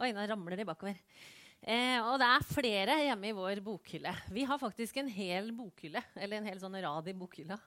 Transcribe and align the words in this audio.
Oi, 0.00 0.14
nå 0.16 0.22
ramler 0.24 0.56
de 0.56 0.64
bakover. 0.64 0.96
Eh, 1.60 1.98
og 2.00 2.14
det 2.22 2.24
er 2.24 2.44
flere 2.48 2.94
hjemme 3.04 3.28
i 3.28 3.34
vår 3.36 3.60
bokhylle. 3.60 4.14
Vi 4.32 4.46
har 4.48 4.56
faktisk 4.56 4.96
en 4.96 5.10
hel 5.12 5.50
bokhylle, 5.52 6.00
eller 6.16 6.38
en 6.38 6.48
hel 6.48 6.60
sånn 6.62 6.78
rad 6.80 7.10
i 7.12 7.14
bokhylla, 7.20 7.58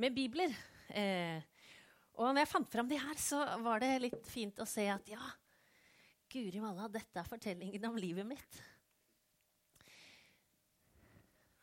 med 0.00 0.16
bibler. 0.16 0.54
Eh, 0.88 1.44
og 2.16 2.30
når 2.30 2.40
jeg 2.46 2.52
fant 2.54 2.72
fram 2.72 2.88
de 2.88 2.96
her, 3.02 3.20
så 3.20 3.42
var 3.60 3.84
det 3.84 3.92
litt 4.06 4.24
fint 4.24 4.56
å 4.64 4.68
se 4.68 4.86
at 4.88 5.12
ja, 5.12 5.20
guri 6.32 6.64
malla, 6.64 6.88
dette 6.88 7.20
er 7.20 7.28
fortellingen 7.28 7.90
om 7.90 8.00
livet 8.00 8.24
mitt. 8.24 8.60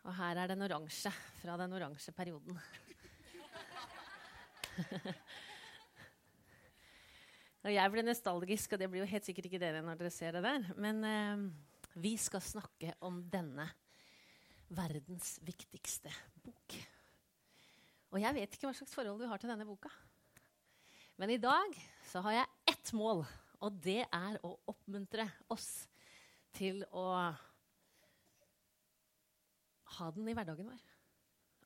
Og 0.06 0.14
her 0.14 0.44
er 0.44 0.54
den 0.54 0.62
oransje 0.70 1.10
fra 1.42 1.58
den 1.58 1.74
oransje 1.74 2.14
perioden. 2.14 2.54
Og 7.62 7.70
jeg 7.70 7.94
ble 7.94 8.04
nostalgisk, 8.06 8.74
og 8.74 8.82
det 8.82 8.90
blir 8.90 9.04
jo 9.04 9.12
helt 9.12 9.28
sikkert 9.28 9.48
ikke 9.50 9.62
dere 9.62 9.84
når 9.86 10.00
dere 10.00 10.14
ser 10.14 10.34
det 10.38 10.42
der. 10.48 10.64
Men 10.82 11.04
eh, 11.06 11.44
vi 12.02 12.16
skal 12.18 12.42
snakke 12.42 12.96
om 13.06 13.20
denne 13.30 13.68
verdens 14.72 15.36
viktigste 15.46 16.10
bok. 16.42 16.78
Og 18.12 18.20
jeg 18.24 18.36
vet 18.36 18.56
ikke 18.56 18.68
hva 18.70 18.74
slags 18.76 18.96
forhold 18.96 19.22
du 19.22 19.28
har 19.30 19.42
til 19.42 19.52
denne 19.52 19.68
boka. 19.68 19.92
Men 21.22 21.36
i 21.36 21.40
dag 21.42 21.76
så 22.10 22.24
har 22.26 22.40
jeg 22.40 22.74
ett 22.74 22.94
mål, 22.98 23.22
og 23.62 23.78
det 23.84 24.02
er 24.08 24.40
å 24.48 24.56
oppmuntre 24.72 25.28
oss 25.54 25.86
til 26.58 26.82
å 26.90 27.06
ha 29.98 30.10
den 30.16 30.32
i 30.32 30.34
hverdagen 30.36 30.72
vår. 30.72 30.82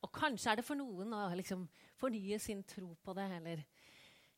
Og 0.03 0.11
kanskje 0.13 0.51
er 0.51 0.59
det 0.59 0.67
for 0.67 0.77
noen 0.77 1.13
å 1.15 1.23
liksom 1.37 1.63
fornye 1.97 2.37
sin 2.41 2.65
tro 2.67 2.91
på 3.01 3.15
det, 3.17 3.29
eller 3.39 3.63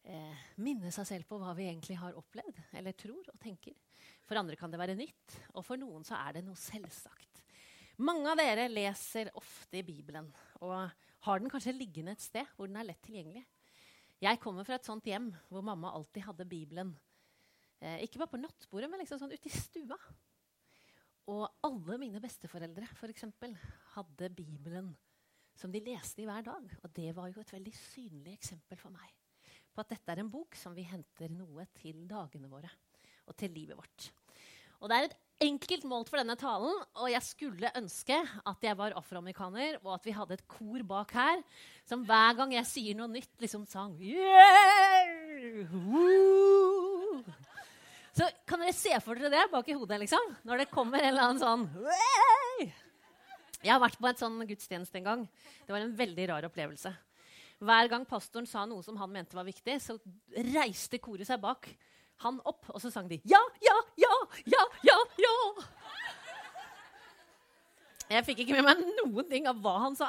eh, 0.08 0.46
minne 0.64 0.92
seg 0.94 1.08
selv 1.10 1.28
på 1.30 1.40
hva 1.42 1.54
vi 1.58 1.68
egentlig 1.68 1.98
har 2.00 2.18
opplevd 2.18 2.62
eller 2.80 2.96
tror 2.98 3.28
og 3.32 3.40
tenker. 3.42 3.76
For 4.28 4.40
andre 4.40 4.58
kan 4.60 4.72
det 4.72 4.80
være 4.80 4.98
nytt, 4.98 5.38
og 5.56 5.64
for 5.66 5.80
noen 5.80 6.06
så 6.08 6.18
er 6.20 6.38
det 6.38 6.46
noe 6.48 6.60
selvsagt. 6.60 7.44
Mange 8.04 8.30
av 8.30 8.38
dere 8.38 8.68
leser 8.70 9.32
ofte 9.40 9.80
i 9.80 9.86
Bibelen 9.86 10.28
og 10.62 10.76
har 11.26 11.42
den 11.42 11.50
kanskje 11.50 11.74
liggende 11.74 12.14
et 12.14 12.24
sted 12.24 12.46
hvor 12.56 12.70
den 12.70 12.78
er 12.80 12.86
lett 12.92 13.02
tilgjengelig. 13.06 13.44
Jeg 14.22 14.42
kommer 14.42 14.66
fra 14.66 14.78
et 14.78 14.88
sånt 14.88 15.06
hjem 15.06 15.32
hvor 15.50 15.66
mamma 15.66 15.94
alltid 15.94 16.26
hadde 16.26 16.50
Bibelen. 16.50 16.94
Eh, 17.82 18.04
ikke 18.06 18.22
bare 18.22 18.34
på 18.34 18.42
nattbordet, 18.42 18.90
men 18.90 19.02
liksom 19.02 19.22
sånn 19.22 19.34
ute 19.34 19.50
i 19.50 19.54
stua. 19.54 19.98
Og 21.28 21.44
alle 21.66 22.00
mine 22.02 22.22
besteforeldre 22.24 22.88
for 22.98 23.12
eksempel, 23.12 23.54
hadde 23.98 24.32
Bibelen 24.34 24.94
som 25.58 25.74
de 25.74 25.82
leste 25.82 26.22
i 26.22 26.28
hver 26.30 26.46
dag. 26.46 26.74
Og 26.84 26.92
det 26.96 27.12
var 27.18 27.32
jo 27.34 27.42
et 27.42 27.54
veldig 27.54 27.74
synlig 27.78 28.38
eksempel 28.38 28.80
for 28.80 28.94
meg 28.94 29.14
på 29.78 29.86
at 29.86 29.94
dette 29.94 30.14
er 30.14 30.24
en 30.24 30.34
bok 30.34 30.58
som 30.58 30.74
vi 30.74 30.88
henter 30.90 31.30
noe 31.30 31.68
til 31.78 32.02
dagene 32.10 32.50
våre 32.50 32.72
og 33.28 33.36
til 33.38 33.54
livet 33.54 33.78
vårt. 33.78 34.10
Og 34.82 34.90
Det 34.90 34.98
er 34.98 35.08
et 35.08 35.18
enkelt 35.48 35.86
mål 35.86 36.06
for 36.08 36.18
denne 36.18 36.36
talen, 36.40 36.74
og 36.98 37.10
jeg 37.12 37.22
skulle 37.26 37.72
ønske 37.78 38.16
at 38.18 38.64
jeg 38.66 38.78
var 38.78 38.96
afroamerikaner, 38.98 39.78
og 39.84 39.98
at 39.98 40.08
vi 40.08 40.16
hadde 40.16 40.38
et 40.38 40.48
kor 40.50 40.82
bak 40.88 41.14
her 41.18 41.44
som 41.86 42.06
hver 42.08 42.38
gang 42.40 42.56
jeg 42.56 42.70
sier 42.70 42.98
noe 42.98 43.10
nytt, 43.12 43.34
liksom 43.42 43.68
sang 43.70 43.98
yeah! 44.02 45.68
Så 48.18 48.26
kan 48.50 48.64
dere 48.64 48.74
se 48.74 48.96
for 49.06 49.14
dere 49.20 49.30
det 49.30 49.52
bak 49.52 49.68
i 49.70 49.78
hodet, 49.78 50.00
liksom? 50.02 50.32
Når 50.48 50.64
det 50.64 50.72
kommer 50.74 51.04
en 51.04 51.12
eller 51.12 51.28
annen 51.28 51.44
sånn 51.44 51.68
Way! 51.86 52.72
Jeg 53.62 53.74
har 53.74 53.82
vært 53.82 54.00
på 54.02 54.10
et 54.10 54.22
sånn 54.22 54.42
gudstjeneste 54.48 54.98
en 55.00 55.06
gang. 55.06 55.28
Det 55.66 55.74
var 55.74 55.84
en 55.84 55.94
veldig 55.98 56.26
rar 56.30 56.46
opplevelse. 56.48 56.94
Hver 57.58 57.90
gang 57.90 58.06
pastoren 58.06 58.46
sa 58.50 58.66
noe 58.70 58.84
som 58.86 58.98
han 59.02 59.12
mente 59.12 59.38
var 59.38 59.48
viktig, 59.48 59.80
så 59.82 59.98
reiste 60.54 61.00
koret 61.02 61.26
seg 61.28 61.42
bak 61.42 61.70
han 62.24 62.40
opp, 62.50 62.70
og 62.74 62.82
så 62.82 62.90
sang 62.94 63.10
de 63.10 63.20
ja, 63.30 63.40
ja, 63.62 63.76
ja, 64.02 64.14
ja, 64.50 64.64
ja, 64.86 64.98
ja. 65.22 65.36
Jeg 68.08 68.24
fikk 68.30 68.44
ikke 68.44 68.56
med 68.58 68.66
meg 68.66 68.84
noen 69.02 69.28
ting 69.30 69.50
av 69.50 69.58
hva 69.62 69.74
han 69.84 69.98
sa. 70.00 70.08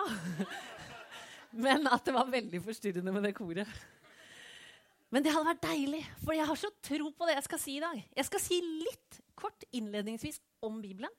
Men 1.65 1.89
at 1.91 2.05
det 2.07 2.15
var 2.15 2.29
veldig 2.31 2.61
forstyrrende 2.63 3.13
med 3.15 3.25
det 3.27 3.33
koret. 3.37 3.71
Men 5.09 5.25
det 5.25 5.33
hadde 5.33 5.49
vært 5.49 5.65
deilig, 5.65 6.03
for 6.21 6.37
jeg 6.37 6.47
har 6.47 6.61
så 6.61 6.71
tro 6.85 7.11
på 7.17 7.27
det 7.27 7.39
jeg 7.39 7.47
skal 7.49 7.61
si 7.63 7.75
i 7.79 7.83
dag. 7.83 8.01
Jeg 8.21 8.29
skal 8.29 8.43
si 8.45 8.61
litt 8.63 9.21
kort 9.39 9.65
innledningsvis 9.73 10.39
om 10.69 10.79
Bibelen, 10.85 11.13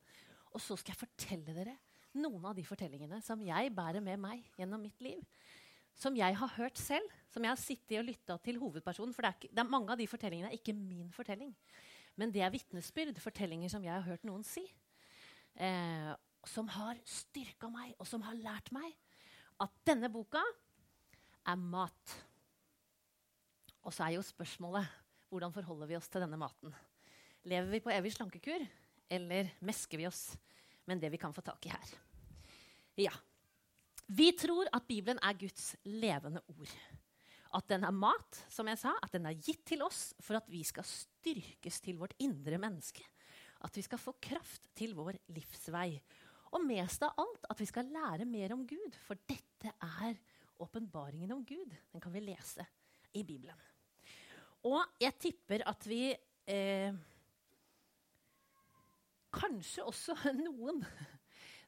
og 0.53 0.61
så 0.61 0.77
skal 0.77 0.93
jeg 0.93 1.01
fortelle 1.01 1.55
dere 1.57 1.75
noen 2.19 2.45
av 2.49 2.55
de 2.57 2.65
fortellingene 2.65 3.19
som 3.25 3.41
jeg 3.45 3.73
bærer 3.75 4.01
med 4.01 4.21
meg 4.21 4.45
gjennom 4.57 4.81
mitt 4.81 5.01
liv 5.03 5.19
som 5.97 6.15
jeg 6.17 6.37
har 6.37 6.53
hørt 6.55 6.79
selv, 6.79 7.05
som 7.29 7.43
jeg 7.45 7.51
har 7.51 7.61
sittet 7.61 7.99
og 7.99 8.07
lytta 8.07 8.37
til 8.43 8.59
hovedpersonen. 8.61 9.13
For 9.15 9.25
det 9.25 9.29
er, 9.29 9.37
ikke, 9.37 9.53
det 9.53 9.63
er, 9.63 9.71
mange 9.73 9.93
av 9.93 9.99
de 9.99 10.07
fortellingene 10.09 10.51
er 10.51 10.57
ikke 10.57 10.75
min 10.77 11.11
fortelling. 11.13 11.51
Men 12.19 12.33
det 12.35 12.43
er 12.43 12.53
vitnesbyrd, 12.53 13.19
fortellinger 13.23 13.71
som 13.71 13.83
jeg 13.85 13.93
har 13.93 14.07
hørt 14.07 14.25
noen 14.27 14.43
si. 14.47 14.63
Eh, 15.59 16.11
som 16.47 16.69
har 16.71 16.99
styrka 17.07 17.69
meg, 17.71 17.93
og 17.99 18.07
som 18.07 18.23
har 18.23 18.37
lært 18.39 18.71
meg 18.75 18.93
at 19.59 19.71
denne 19.87 20.09
boka 20.11 20.41
er 21.47 21.59
mat. 21.59 22.15
Og 23.83 23.95
så 23.95 24.05
er 24.05 24.17
jo 24.17 24.25
spørsmålet 24.25 24.87
hvordan 25.29 25.53
forholder 25.53 25.89
vi 25.89 25.97
oss 25.97 26.09
til 26.09 26.23
denne 26.23 26.39
maten. 26.39 26.73
Lever 27.49 27.69
vi 27.71 27.81
på 27.83 27.91
evig 27.93 28.11
slankekur, 28.15 28.63
eller 29.09 29.51
mesker 29.65 29.99
vi 29.99 30.07
oss 30.09 30.31
med 30.89 31.01
det 31.01 31.11
vi 31.13 31.19
kan 31.21 31.33
få 31.35 31.43
tak 31.45 31.67
i 31.67 31.73
her? 31.73 31.91
Ja, 32.99 33.13
vi 34.09 34.31
tror 34.33 34.69
at 34.73 34.87
Bibelen 34.89 35.19
er 35.21 35.37
Guds 35.37 35.75
levende 35.85 36.41
ord. 36.49 36.71
At 37.53 37.67
den 37.69 37.85
er 37.85 37.93
mat, 37.93 38.39
som 38.49 38.67
jeg 38.69 38.77
sa, 38.81 38.95
at 39.01 39.13
den 39.13 39.27
er 39.29 39.37
gitt 39.37 39.61
til 39.69 39.83
oss 39.85 40.11
for 40.21 40.37
at 40.37 40.49
vi 40.49 40.63
skal 40.65 40.85
styrkes 40.85 41.79
til 41.85 41.97
vårt 42.01 42.15
indre 42.21 42.57
menneske. 42.61 43.05
At 43.65 43.75
vi 43.77 43.83
skal 43.85 44.01
få 44.01 44.15
kraft 44.21 44.69
til 44.77 44.95
vår 44.97 45.17
livsvei. 45.33 45.91
Og 46.53 46.65
mest 46.65 47.03
av 47.05 47.17
alt 47.21 47.45
at 47.53 47.61
vi 47.61 47.67
skal 47.69 47.89
lære 47.93 48.25
mer 48.25 48.53
om 48.55 48.65
Gud, 48.69 48.97
for 49.05 49.17
dette 49.29 49.73
er 49.77 50.17
åpenbaringen 50.61 51.31
om 51.35 51.43
Gud. 51.45 51.73
Den 51.93 52.01
kan 52.01 52.13
vi 52.13 52.23
lese 52.25 52.65
i 53.13 53.23
Bibelen. 53.23 53.57
Og 54.65 54.81
jeg 54.99 55.15
tipper 55.21 55.63
at 55.69 55.85
vi 55.87 56.09
eh, 56.49 56.97
Kanskje 59.29 59.85
også 59.85 60.15
noen 60.47 60.81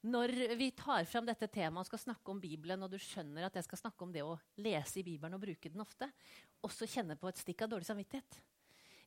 når 0.02 0.34
vi 0.58 0.72
tar 0.74 1.06
fram 1.06 1.28
dette 1.28 1.46
temaet 1.52 1.86
og 1.86 1.90
skal 1.92 2.02
snakke 2.08 2.34
om 2.34 2.40
Bibelen, 2.42 2.82
og 2.82 2.90
du 2.90 2.98
skjønner 3.02 3.46
at 3.46 3.58
jeg 3.60 3.68
skal 3.68 3.84
snakke 3.84 4.06
om 4.06 4.14
det 4.14 4.24
å 4.26 4.38
lese 4.62 5.02
i 5.02 5.06
Bibelen 5.06 5.38
og 5.38 5.44
bruke 5.44 5.70
den 5.70 5.84
ofte, 5.84 6.08
også 6.66 6.90
kjenne 6.90 7.18
på 7.20 7.30
et 7.30 7.42
stikk 7.42 7.66
av 7.66 7.76
dårlig 7.76 7.90
samvittighet. 7.90 8.40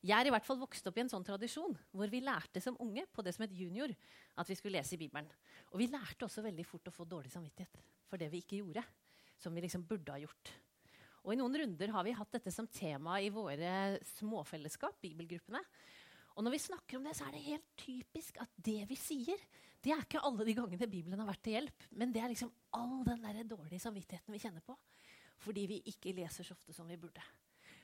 Jeg 0.05 0.13
er 0.21 0.29
i 0.29 0.31
hvert 0.31 0.45
fall 0.45 0.59
vokst 0.61 0.85
opp 0.85 0.99
i 0.99 1.01
en 1.01 1.09
sånn 1.09 1.25
tradisjon 1.25 1.73
hvor 1.95 2.11
vi 2.11 2.21
lærte 2.21 2.61
som 2.61 2.77
unge 2.83 3.07
på 3.11 3.23
det 3.25 3.33
som 3.35 3.43
het 3.43 3.55
junior, 3.57 3.91
at 4.37 4.51
vi 4.51 4.57
skulle 4.59 4.77
lese 4.77 4.93
i 4.95 5.01
Bibelen. 5.01 5.27
Og 5.73 5.81
vi 5.81 5.89
lærte 5.89 6.27
også 6.27 6.45
veldig 6.45 6.65
fort 6.67 6.91
å 6.91 6.93
få 6.93 7.07
dårlig 7.09 7.33
samvittighet 7.33 7.81
for 8.05 8.21
det 8.21 8.29
vi 8.31 8.43
ikke 8.43 8.61
gjorde. 8.61 8.85
Som 9.41 9.57
vi 9.57 9.65
liksom 9.65 9.83
burde 9.83 10.13
ha 10.13 10.21
gjort. 10.21 10.53
Og 11.25 11.33
I 11.33 11.39
noen 11.39 11.57
runder 11.57 11.91
har 11.91 12.05
vi 12.05 12.13
hatt 12.15 12.35
dette 12.37 12.53
som 12.53 12.69
tema 12.69 13.17
i 13.19 13.31
våre 13.33 13.97
småfellesskap, 14.13 14.99
bibelgruppene. 15.01 15.59
Og 16.37 16.45
når 16.45 16.53
vi 16.53 16.61
snakker 16.67 16.99
om 16.99 17.07
det, 17.07 17.15
så 17.17 17.25
er 17.25 17.35
det 17.35 17.47
helt 17.47 17.67
typisk 17.81 18.37
at 18.43 18.53
det 18.63 18.83
vi 18.87 18.97
sier, 18.99 19.41
det 19.85 19.93
er 19.93 20.01
ikke 20.01 20.21
alle 20.25 20.45
de 20.47 20.55
gangene 20.57 20.87
Bibelen 20.89 21.21
har 21.21 21.29
vært 21.29 21.43
til 21.45 21.59
hjelp, 21.59 21.83
men 21.93 22.13
det 22.13 22.23
er 22.23 22.31
liksom 22.31 22.49
all 22.73 23.03
den 23.05 23.21
der 23.21 23.43
dårlige 23.45 23.83
samvittigheten 23.83 24.33
vi 24.33 24.41
kjenner 24.41 24.65
på 24.65 24.77
fordi 25.45 25.65
vi 25.67 25.77
ikke 25.91 26.13
leser 26.15 26.47
så 26.47 26.55
ofte 26.55 26.73
som 26.73 26.87
vi 26.89 26.95
burde. 26.97 27.21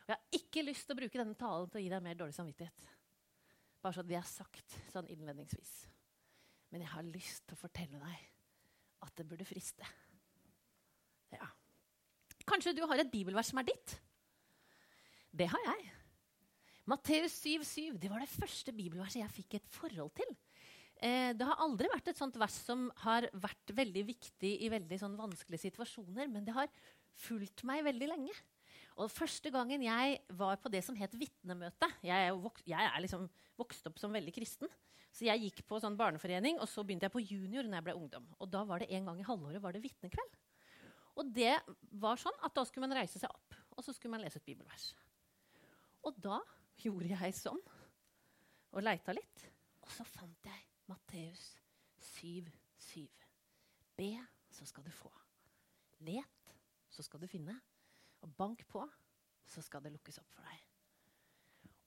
Og 0.01 0.09
Jeg 0.09 0.16
har 0.16 0.38
ikke 0.40 0.63
lyst 0.63 0.88
til 0.88 0.95
å 0.95 1.00
bruke 1.01 1.19
denne 1.19 1.38
talen 1.38 1.69
til 1.69 1.81
å 1.81 1.84
gi 1.84 1.90
deg 1.91 2.03
mer 2.06 2.17
dårlig 2.17 2.34
samvittighet. 2.34 2.85
Bare 3.84 3.97
så 3.97 4.06
det 4.07 4.17
er 4.17 4.25
sagt 4.25 4.78
sånn 4.94 5.09
innledningsvis. 5.11 5.73
Men 6.72 6.85
jeg 6.85 6.94
har 6.94 7.09
lyst 7.11 7.44
til 7.45 7.57
å 7.57 7.59
fortelle 7.59 8.00
deg 8.01 8.23
at 9.06 9.17
det 9.19 9.28
burde 9.28 9.45
friste. 9.45 9.85
Ja. 11.35 11.50
Kanskje 12.47 12.73
du 12.78 12.81
har 12.88 13.03
et 13.03 13.11
bibelvers 13.11 13.51
som 13.51 13.61
er 13.61 13.67
ditt? 13.67 13.97
Det 15.31 15.51
har 15.51 15.67
jeg. 15.67 15.91
Matteus 16.90 17.35
7,7 17.44 18.00
det 18.01 18.09
var 18.11 18.23
det 18.23 18.31
første 18.31 18.73
bibelverset 18.75 19.22
jeg 19.22 19.35
fikk 19.35 19.59
et 19.59 19.70
forhold 19.75 20.16
til. 20.17 20.34
Eh, 21.01 21.31
det 21.33 21.45
har 21.47 21.61
aldri 21.63 21.89
vært 21.89 22.11
et 22.11 22.19
sånt 22.19 22.35
vers 22.37 22.55
som 22.61 22.85
har 23.01 23.25
vært 23.33 23.73
veldig 23.73 24.03
viktig 24.05 24.51
i 24.61 24.69
veldig 24.69 24.99
sånn 25.01 25.17
vanskelige 25.17 25.65
situasjoner, 25.65 26.29
men 26.29 26.45
det 26.45 26.53
har 26.53 26.69
fulgt 27.23 27.63
meg 27.65 27.81
veldig 27.87 28.09
lenge. 28.11 28.35
Og 29.01 29.09
Første 29.09 29.49
gangen 29.53 29.81
jeg 29.81 30.19
var 30.37 30.59
på 30.61 30.69
det 30.69 30.83
som 30.85 30.97
het 30.99 31.13
vitnemøte 31.17 31.87
Jeg 32.03 32.27
er, 32.27 32.35
vok 32.37 32.59
jeg 32.67 32.85
er 32.85 33.01
liksom 33.01 33.25
vokst 33.57 33.87
opp 33.89 33.97
som 34.01 34.13
veldig 34.13 34.33
kristen. 34.35 34.69
Så 35.11 35.25
jeg 35.25 35.41
gikk 35.47 35.65
på 35.67 35.79
sånn 35.81 35.97
barneforening, 35.99 36.59
og 36.61 36.69
så 36.69 36.85
begynte 36.85 37.09
jeg 37.09 37.15
på 37.15 37.23
junior 37.23 37.65
når 37.65 37.79
jeg 37.79 37.87
ble 37.89 37.97
ungdom. 37.97 38.29
Og 38.39 38.51
da 38.51 38.61
var 38.67 38.83
det 38.83 38.91
en 38.95 39.09
gang 39.09 39.19
i 39.19 39.27
halvåret 39.27 39.63
var 39.63 39.75
det 39.75 39.83
vitnekveld. 39.83 40.37
Og 41.19 41.33
det 41.35 41.57
var 41.99 42.21
sånn 42.21 42.37
at 42.45 42.55
da 42.55 42.63
skulle 42.67 42.87
man 42.87 42.95
reise 43.01 43.19
seg 43.19 43.31
opp, 43.31 43.57
og 43.75 43.83
så 43.83 43.95
skulle 43.95 44.15
man 44.15 44.23
lese 44.23 44.39
et 44.39 44.47
bibelvers. 44.47 44.91
Og 46.07 46.15
da 46.21 46.39
gjorde 46.79 47.11
jeg 47.11 47.35
sånn 47.41 47.59
og 48.71 48.85
leita 48.85 49.17
litt, 49.17 49.47
og 49.83 49.91
så 49.91 50.07
fant 50.07 50.47
jeg 50.47 50.71
Matteus 50.91 51.55
7, 52.20 52.52
7. 52.78 53.08
Be, 53.96 54.11
så 54.52 54.66
skal 54.67 54.84
du 54.84 54.91
få. 54.91 55.11
Let, 56.03 56.52
så 56.91 57.05
skal 57.05 57.22
du 57.22 57.29
finne. 57.32 57.55
Og 58.26 58.34
bank 58.35 58.66
på, 58.67 58.84
så 59.47 59.64
skal 59.64 59.85
det 59.85 59.93
lukkes 59.96 60.20
opp 60.20 60.35
for 60.35 60.43
deg. 60.49 60.67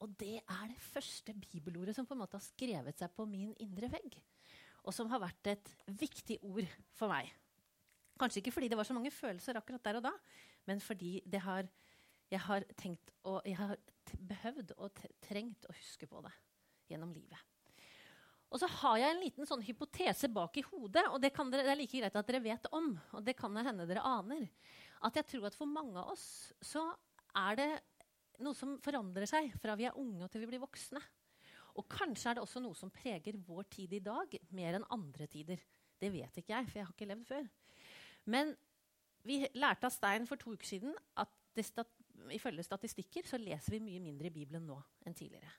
Og 0.04 0.16
det 0.20 0.38
er 0.40 0.64
det 0.70 0.80
første 0.80 1.34
bibelordet 1.36 1.94
som 1.96 2.08
på 2.08 2.16
en 2.16 2.22
måte 2.22 2.38
har 2.38 2.44
skrevet 2.44 2.98
seg 3.00 3.12
på 3.14 3.26
min 3.28 3.52
indre 3.62 3.90
vegg. 3.92 4.16
Og 4.84 4.96
som 4.96 5.08
har 5.12 5.22
vært 5.22 5.52
et 5.52 5.72
viktig 6.00 6.40
ord 6.44 6.68
for 6.96 7.12
meg. 7.12 7.28
Kanskje 8.20 8.40
ikke 8.40 8.54
fordi 8.56 8.70
det 8.72 8.78
var 8.78 8.88
så 8.88 8.96
mange 8.96 9.12
følelser 9.12 9.58
akkurat 9.60 9.84
der 9.84 10.00
og 10.00 10.06
da, 10.06 10.12
men 10.68 10.80
fordi 10.80 11.18
har, 11.44 11.68
jeg 12.30 12.40
har 12.46 12.68
tenkt 12.78 13.12
og 13.24 13.42
jeg 13.44 13.58
har 13.58 13.76
behøvd 14.32 14.76
og 14.78 15.02
trengt 15.24 15.68
å 15.68 15.76
huske 15.76 16.08
på 16.08 16.24
det 16.24 16.32
gjennom 16.92 17.12
livet. 17.12 17.53
Og 18.54 18.60
så 18.62 18.68
har 18.70 19.00
jeg 19.00 19.10
en 19.10 19.22
liten 19.24 19.48
sånn 19.48 19.64
hypotese 19.66 20.28
bak 20.30 20.60
i 20.60 20.62
hodet, 20.68 21.02
og 21.10 21.18
det, 21.18 21.32
dere, 21.34 21.64
det, 21.64 21.72
er 21.72 21.80
like 21.80 21.98
greit 21.98 22.18
at 22.20 22.28
dere 22.28 22.42
vet 22.44 22.68
om. 22.70 22.92
og 23.10 23.24
det 23.26 23.34
kan 23.34 23.56
hende 23.58 23.86
dere 23.90 24.04
aner, 24.06 24.46
At 25.02 25.18
jeg 25.18 25.26
tror 25.26 25.48
at 25.48 25.58
for 25.58 25.66
mange 25.66 25.98
av 25.98 26.12
oss 26.14 26.52
så 26.62 26.84
er 27.34 27.58
det 27.58 27.68
noe 28.44 28.54
som 28.54 28.76
forandrer 28.82 29.26
seg 29.26 29.50
fra 29.62 29.74
vi 29.78 29.88
er 29.88 29.98
unge 29.98 30.22
og 30.24 30.30
til 30.30 30.44
vi 30.44 30.52
blir 30.52 30.62
voksne. 30.62 31.02
Og 31.74 31.88
kanskje 31.90 32.30
er 32.30 32.38
det 32.38 32.44
også 32.44 32.62
noe 32.62 32.78
som 32.78 32.92
preger 32.94 33.36
vår 33.42 33.66
tid 33.74 33.98
i 33.98 34.02
dag 34.02 34.38
mer 34.54 34.78
enn 34.78 34.86
andre 34.94 35.26
tider. 35.26 35.58
Det 35.98 36.12
vet 36.14 36.38
ikke 36.38 36.54
jeg, 36.54 36.70
for 36.70 36.78
jeg 36.78 36.86
har 36.86 36.94
ikke 36.94 37.10
levd 37.10 37.26
før. 37.26 37.50
Men 38.30 38.54
vi 39.26 39.42
lærte 39.58 39.90
av 39.90 39.94
Stein 39.94 40.30
for 40.30 40.38
to 40.38 40.54
uker 40.54 40.70
siden 40.76 40.94
at 41.18 41.34
stat 41.66 41.90
ifølge 42.34 42.64
statistikker 42.64 43.26
så 43.26 43.38
leser 43.38 43.74
vi 43.76 43.82
mye 43.82 44.02
mindre 44.02 44.30
i 44.30 44.34
Bibelen 44.34 44.66
nå 44.68 44.78
enn 45.04 45.16
tidligere. 45.16 45.50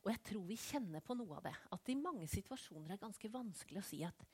Og 0.00 0.12
jeg 0.14 0.22
tror 0.30 0.44
vi 0.48 0.56
kjenner 0.56 1.04
på 1.04 1.16
noe 1.18 1.36
av 1.36 1.44
det. 1.44 1.54
At 1.74 1.82
det 1.84 1.92
i 1.92 2.00
mange 2.00 2.28
situasjoner 2.30 2.94
er 2.94 3.02
ganske 3.02 3.32
vanskelig 3.32 3.82
å 3.82 3.88
si 3.88 4.02
at 4.04 4.24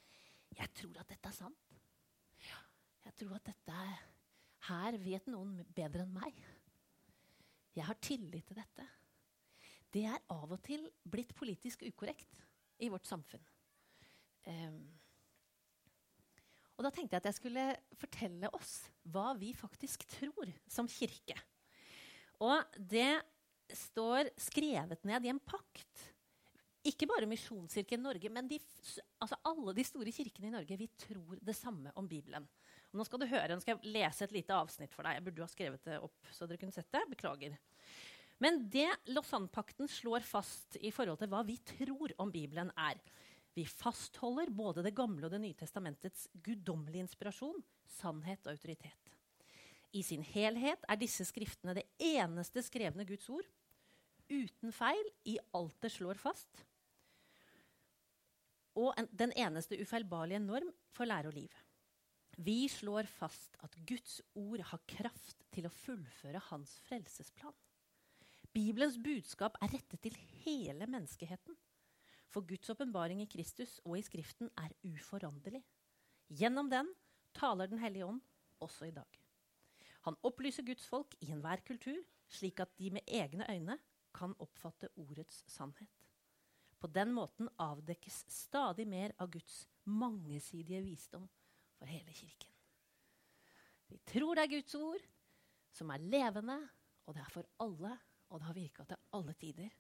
'jeg 0.55 0.75
tror 0.75 1.01
at 1.01 1.09
dette 1.09 1.29
er 1.29 1.33
sant'. 1.33 1.73
Jeg 3.05 3.15
tror 3.15 3.35
at 3.37 3.45
dette 3.45 3.73
er, 3.73 3.99
Her 4.67 4.97
vet 4.99 5.27
noen 5.27 5.65
bedre 5.75 6.03
enn 6.03 6.13
meg. 6.13 6.35
Jeg 7.77 7.85
har 7.85 7.95
tillit 7.95 8.47
til 8.47 8.57
dette. 8.57 8.87
Det 9.93 10.05
er 10.05 10.19
av 10.29 10.51
og 10.51 10.63
til 10.63 10.91
blitt 11.09 11.35
politisk 11.35 11.85
ukorrekt 11.87 12.41
i 12.83 12.89
vårt 12.89 13.07
samfunn. 13.07 13.45
Um, 14.47 14.99
og 16.77 16.85
da 16.85 16.91
tenkte 16.91 17.15
jeg 17.15 17.23
at 17.23 17.29
jeg 17.31 17.39
skulle 17.39 17.77
fortelle 17.97 18.51
oss 18.59 18.91
hva 19.13 19.31
vi 19.39 19.53
faktisk 19.57 20.05
tror 20.17 20.51
som 20.69 20.89
kirke. 20.91 21.37
Og 22.45 22.77
det 22.77 23.23
står 23.75 24.31
skrevet 24.41 25.03
ned 25.09 25.27
i 25.27 25.33
en 25.33 25.41
pakt. 25.43 26.05
Ikke 26.87 27.09
bare 27.11 27.27
Misjonskirken 27.27 28.05
Norge, 28.05 28.31
men 28.31 28.47
de, 28.47 28.61
altså 29.19 29.39
alle 29.49 29.75
de 29.75 29.85
store 29.87 30.13
kirkene 30.15 30.51
i 30.51 30.55
Norge. 30.55 30.79
Vi 30.79 30.89
tror 31.03 31.41
det 31.43 31.57
samme 31.59 31.91
om 31.99 32.07
Bibelen. 32.07 32.47
Og 32.93 33.01
nå 33.01 33.07
skal 33.09 33.23
du 33.23 33.27
høre, 33.27 33.57
nå 33.57 33.65
skal 33.65 33.75
jeg 33.77 33.95
lese 33.97 34.27
et 34.27 34.35
lite 34.37 34.55
avsnitt 34.55 34.95
for 34.95 35.07
deg. 35.07 35.19
Jeg 35.19 35.27
burde 35.27 35.43
ha 35.43 35.51
skrevet 35.51 35.89
det 35.89 35.99
opp, 35.99 36.31
så 36.31 36.47
dere 36.47 36.61
kunne 36.61 36.77
sett 36.77 36.93
det. 36.95 37.03
Beklager. 37.11 37.57
Men 38.43 38.61
det 38.71 38.89
Lausanne-pakten 39.11 39.89
slår 39.91 40.23
fast 40.27 40.77
i 40.85 40.93
forhold 40.95 41.19
til 41.23 41.33
hva 41.33 41.43
vi 41.49 41.57
tror 41.67 42.15
om 42.23 42.31
Bibelen, 42.31 42.71
er 42.77 43.01
vi 43.57 43.65
fastholder 43.65 44.51
både 44.53 44.83
Det 44.85 44.93
gamle 44.95 45.25
og 45.25 45.33
Det 45.33 45.41
nye 45.41 45.57
testamentets 45.57 46.27
guddommelige 46.45 47.07
inspirasjon, 47.07 47.63
sannhet 47.89 48.45
og 48.45 48.53
autoritet. 48.53 49.06
I 49.95 50.03
sin 50.03 50.25
helhet 50.27 50.83
er 50.89 50.99
disse 51.01 51.25
skriftene 51.29 51.77
det 51.77 51.87
eneste 52.03 52.63
skrevne 52.65 53.07
Guds 53.09 53.29
ord, 53.33 53.47
uten 54.27 54.75
feil 54.75 55.13
i 55.29 55.37
alt 55.55 55.77
det 55.83 55.93
slår 55.95 56.19
fast, 56.19 56.65
og 58.77 58.93
en, 59.01 59.09
den 59.13 59.33
eneste 59.39 59.79
ufeilbarlige 59.81 60.43
norm 60.43 60.69
for 60.93 61.09
lære 61.09 61.31
og 61.31 61.37
liv. 61.39 61.53
Vi 62.37 62.67
slår 62.69 63.09
fast 63.09 63.57
at 63.65 63.77
Guds 63.89 64.19
ord 64.37 64.61
har 64.71 64.83
kraft 64.91 65.47
til 65.55 65.65
å 65.65 65.73
fullføre 65.73 66.43
hans 66.51 66.75
frelsesplan. 66.85 67.55
Bibelens 68.53 68.99
budskap 69.01 69.57
er 69.65 69.73
rettet 69.73 70.03
til 70.05 70.17
hele 70.45 70.89
menneskeheten. 70.89 71.57
For 72.29 72.45
Guds 72.45 72.69
åpenbaring 72.73 73.23
i 73.25 73.29
Kristus 73.31 73.79
og 73.85 73.97
i 73.97 74.05
Skriften 74.05 74.51
er 74.61 74.75
uforanderlig. 74.85 75.63
Gjennom 76.29 76.69
den 76.69 76.91
taler 77.37 77.71
Den 77.71 77.81
hellige 77.81 78.09
ånd 78.09 78.21
også 78.61 78.91
i 78.91 78.95
dag. 78.97 79.26
Han 80.07 80.15
opplyser 80.23 80.63
Guds 80.63 80.87
folk 80.87 81.17
i 81.19 81.33
enhver 81.35 81.65
kultur, 81.67 81.99
slik 82.31 82.61
at 82.63 82.71
de 82.79 82.93
med 82.95 83.07
egne 83.11 83.47
øyne 83.51 83.75
kan 84.15 84.35
oppfatte 84.39 84.89
ordets 85.03 85.43
sannhet. 85.51 85.91
På 86.79 86.87
den 86.87 87.11
måten 87.17 87.49
avdekkes 87.59 88.21
stadig 88.31 88.87
mer 88.87 89.15
av 89.19 89.33
Guds 89.33 89.65
mangesidige 89.85 90.83
visdom 90.85 91.25
for 91.79 91.91
hele 91.91 92.15
kirken. 92.15 92.53
Vi 93.91 93.99
tror 94.07 94.37
det 94.37 94.45
er 94.45 94.53
Guds 94.55 94.75
ord, 94.79 95.03
som 95.75 95.91
er 95.91 96.05
levende, 96.05 96.61
og 97.07 97.15
det 97.15 97.25
er 97.25 97.33
for 97.33 97.51
alle, 97.63 97.97
og 98.31 98.41
det 98.41 98.47
har 98.47 98.57
virka 98.57 98.87
til 98.87 99.03
alle 99.19 99.35
tider. 99.39 99.75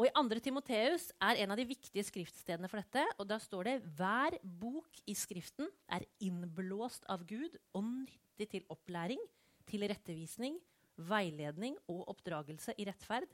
Og 0.00 0.06
I 0.06 0.12
2. 0.16 0.40
Timoteus 0.40 1.10
er 1.20 1.42
en 1.42 1.52
av 1.52 1.60
de 1.60 1.68
viktige 1.68 2.04
skriftstedene 2.06 2.68
for 2.72 2.80
dette. 2.80 3.04
og 3.18 3.28
Da 3.28 3.36
står 3.42 3.68
det 3.68 3.76
hver 3.98 4.38
bok 4.40 5.00
i 5.04 5.14
Skriften 5.18 5.68
er 5.92 6.06
innblåst 6.24 7.04
av 7.10 7.26
Gud 7.28 7.58
og 7.74 7.84
nyttig 7.84 8.29
til 8.48 8.64
opplæring, 8.72 9.20
til 9.66 9.84
rettevisning, 9.88 10.56
veiledning 10.96 11.76
og 11.88 12.08
oppdragelse 12.12 12.74
i 12.78 12.86
rettferd, 12.88 13.28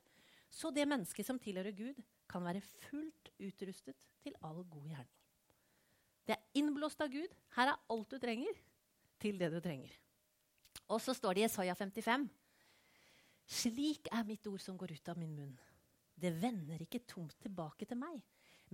så 0.50 0.70
det 0.70 0.86
mennesket 0.88 1.26
som 1.26 1.38
tilhører 1.42 1.74
Gud, 1.76 1.98
kan 2.28 2.42
være 2.44 2.60
fullt 2.60 3.30
utrustet 3.38 3.94
til 4.22 4.34
all 4.42 4.64
god 4.64 4.88
gjerning. 4.88 5.12
Det 6.26 6.34
er 6.34 6.58
innblåst 6.58 7.00
av 7.04 7.10
Gud. 7.12 7.30
Her 7.54 7.70
er 7.70 7.82
alt 7.92 8.10
du 8.10 8.18
trenger 8.18 8.58
til 9.22 9.38
det 9.38 9.50
du 9.52 9.60
trenger. 9.62 9.92
Og 10.90 10.98
så 11.02 11.14
står 11.14 11.36
det 11.36 11.44
i 11.44 11.46
Isaiah 11.46 11.76
55.: 11.78 12.26
Slik 13.46 14.10
er 14.10 14.26
mitt 14.26 14.46
ord 14.50 14.62
som 14.62 14.78
går 14.78 14.96
ut 14.98 15.08
av 15.08 15.18
min 15.18 15.34
munn. 15.34 15.54
Det 16.16 16.32
vender 16.40 16.82
ikke 16.82 17.04
tomt 17.06 17.36
tilbake 17.42 17.86
til 17.86 17.98
meg, 18.00 18.18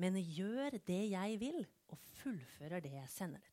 men 0.00 0.17
gjør 0.17 0.79
det 0.87 1.02
jeg 1.11 1.40
vil, 1.40 1.67
og 1.93 1.99
fullfører 2.23 2.81
det 2.81 2.94
jeg 2.94 3.11
sender 3.11 3.43
det. 3.43 3.52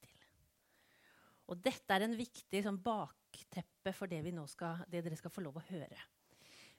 Og 1.50 1.57
Dette 1.66 1.96
er 1.96 2.06
en 2.06 2.18
viktig 2.18 2.62
sånn, 2.63 2.78
bakteppe 2.84 3.94
for 3.98 4.12
det, 4.12 4.22
skal, 4.51 4.84
det 4.90 5.01
dere 5.06 5.18
skal 5.18 5.34
få 5.34 5.44
lov 5.46 5.57
å 5.57 5.68
høre. 5.72 5.98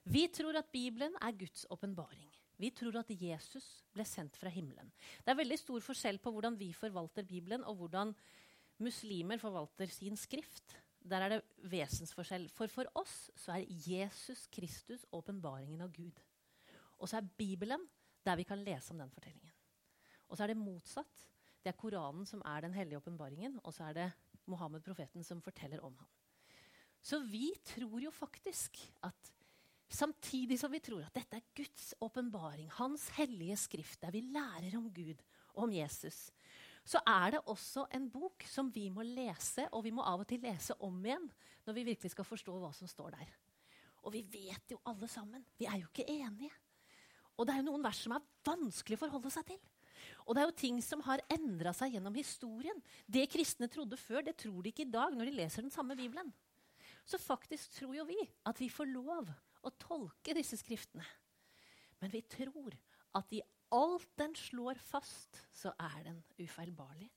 Vi 0.07 0.25
tror 0.33 0.57
at 0.57 0.71
Bibelen 0.73 1.17
er 1.21 1.35
Guds 1.37 1.65
åpenbaring. 1.69 2.29
Vi 2.61 2.69
tror 2.77 2.99
at 3.01 3.09
Jesus 3.09 3.65
ble 3.93 4.05
sendt 4.05 4.37
fra 4.37 4.51
himmelen. 4.53 4.91
Det 5.25 5.33
er 5.33 5.39
veldig 5.39 5.57
stor 5.59 5.83
forskjell 5.83 6.21
på 6.21 6.31
hvordan 6.33 6.57
vi 6.59 6.71
forvalter 6.77 7.25
Bibelen, 7.27 7.65
og 7.65 7.81
hvordan 7.81 8.13
muslimer 8.81 9.41
forvalter 9.41 9.89
sin 9.91 10.17
skrift. 10.17 10.75
Der 11.01 11.25
er 11.25 11.35
det 11.35 11.41
vesensforskjell. 11.71 12.47
For 12.53 12.69
for 12.69 12.89
oss 13.01 13.31
så 13.37 13.57
er 13.57 13.69
Jesus 13.87 14.45
Kristus 14.53 15.05
åpenbaringen 15.11 15.81
av 15.81 15.93
Gud. 15.93 16.21
Og 17.01 17.09
så 17.09 17.17
er 17.17 17.33
Bibelen 17.37 17.87
der 18.25 18.37
vi 18.37 18.45
kan 18.45 18.61
lese 18.61 18.93
om 18.93 19.01
den 19.01 19.09
fortellingen. 19.09 19.53
Og 20.29 20.37
så 20.37 20.45
er 20.45 20.53
det 20.53 20.61
motsatt. 20.61 21.25
Det 21.61 21.73
er 21.73 21.77
Koranen 21.77 22.25
som 22.29 22.41
er 22.45 22.61
den 22.61 22.73
hellige 22.73 23.01
åpenbaringen, 23.01 23.59
og 23.63 23.73
så 23.73 23.89
er 23.89 23.97
det 23.97 24.11
Mohammed, 24.49 24.83
profeten, 24.85 25.23
som 25.23 25.41
forteller 25.41 25.83
om 25.85 25.95
ham. 25.97 26.09
Så 27.01 27.19
vi 27.25 27.49
tror 27.65 27.99
jo 28.01 28.11
faktisk 28.13 28.77
at 29.05 29.31
samtidig 29.91 30.59
som 30.59 30.71
vi 30.71 30.79
tror 30.83 31.03
at 31.05 31.15
dette 31.17 31.39
er 31.39 31.53
Guds 31.57 31.93
åpenbaring, 32.01 32.69
hans 32.77 33.09
hellige 33.17 33.57
skrift, 33.57 34.01
der 34.01 34.13
vi 34.13 34.21
lærer 34.21 34.77
om 34.77 34.89
Gud 34.93 35.21
og 35.55 35.65
om 35.65 35.73
Jesus, 35.73 36.29
så 36.85 37.01
er 37.05 37.35
det 37.35 37.43
også 37.49 37.85
en 37.93 38.07
bok 38.09 38.45
som 38.49 38.71
vi 38.73 38.87
må 38.89 39.03
lese, 39.05 39.67
og 39.71 39.83
vi 39.85 39.93
må 39.93 40.05
av 40.05 40.23
og 40.23 40.29
til 40.29 40.41
lese 40.41 40.77
om 40.81 40.97
igjen 41.05 41.27
når 41.65 41.77
vi 41.77 41.87
virkelig 41.91 42.13
skal 42.13 42.25
forstå 42.25 42.57
hva 42.57 42.71
som 42.73 42.89
står 42.89 43.13
der. 43.17 43.33
Og 44.01 44.13
vi 44.15 44.23
vet 44.25 44.73
jo 44.73 44.79
alle 44.89 45.09
sammen, 45.11 45.43
vi 45.59 45.67
er 45.69 45.77
jo 45.81 45.89
ikke 45.91 46.09
enige. 46.09 46.53
Og 47.37 47.45
det 47.45 47.53
er 47.53 47.61
jo 47.61 47.69
noen 47.69 47.85
vers 47.85 48.01
som 48.01 48.15
er 48.15 48.25
vanskelig 48.45 48.97
å 48.97 49.03
forholde 49.03 49.31
seg 49.33 49.45
til. 49.51 49.61
Og 50.25 50.35
det 50.35 50.43
er 50.43 50.49
jo 50.49 50.59
ting 50.61 50.81
som 50.85 51.03
har 51.05 51.23
endra 51.33 51.73
seg 51.75 51.95
gjennom 51.95 52.15
historien. 52.17 52.77
Det 53.05 53.27
kristne 53.31 53.69
trodde 53.71 53.99
før, 53.99 54.23
det 54.25 54.37
tror 54.39 54.61
de 54.61 54.73
ikke 54.73 54.85
i 54.87 54.93
dag 54.93 55.15
når 55.15 55.29
de 55.29 55.37
leser 55.39 55.65
den 55.65 55.73
samme 55.73 55.97
Bibelen. 55.99 56.31
Så 57.05 57.19
faktisk 57.21 57.79
tror 57.79 57.95
jo 57.97 58.05
vi 58.09 58.19
at 58.47 58.59
vi 58.61 58.69
får 58.71 58.91
lov 58.91 59.31
å 59.61 59.73
tolke 59.81 60.35
disse 60.37 60.57
skriftene. 60.59 61.05
Men 62.01 62.13
vi 62.13 62.23
tror 62.25 62.75
at 63.17 63.33
i 63.35 63.41
alt 63.71 64.09
den 64.19 64.33
slår 64.35 64.79
fast, 64.81 65.41
så 65.53 65.73
er 65.79 66.05
den 66.09 66.21
ufeilbarlig. 66.41 67.09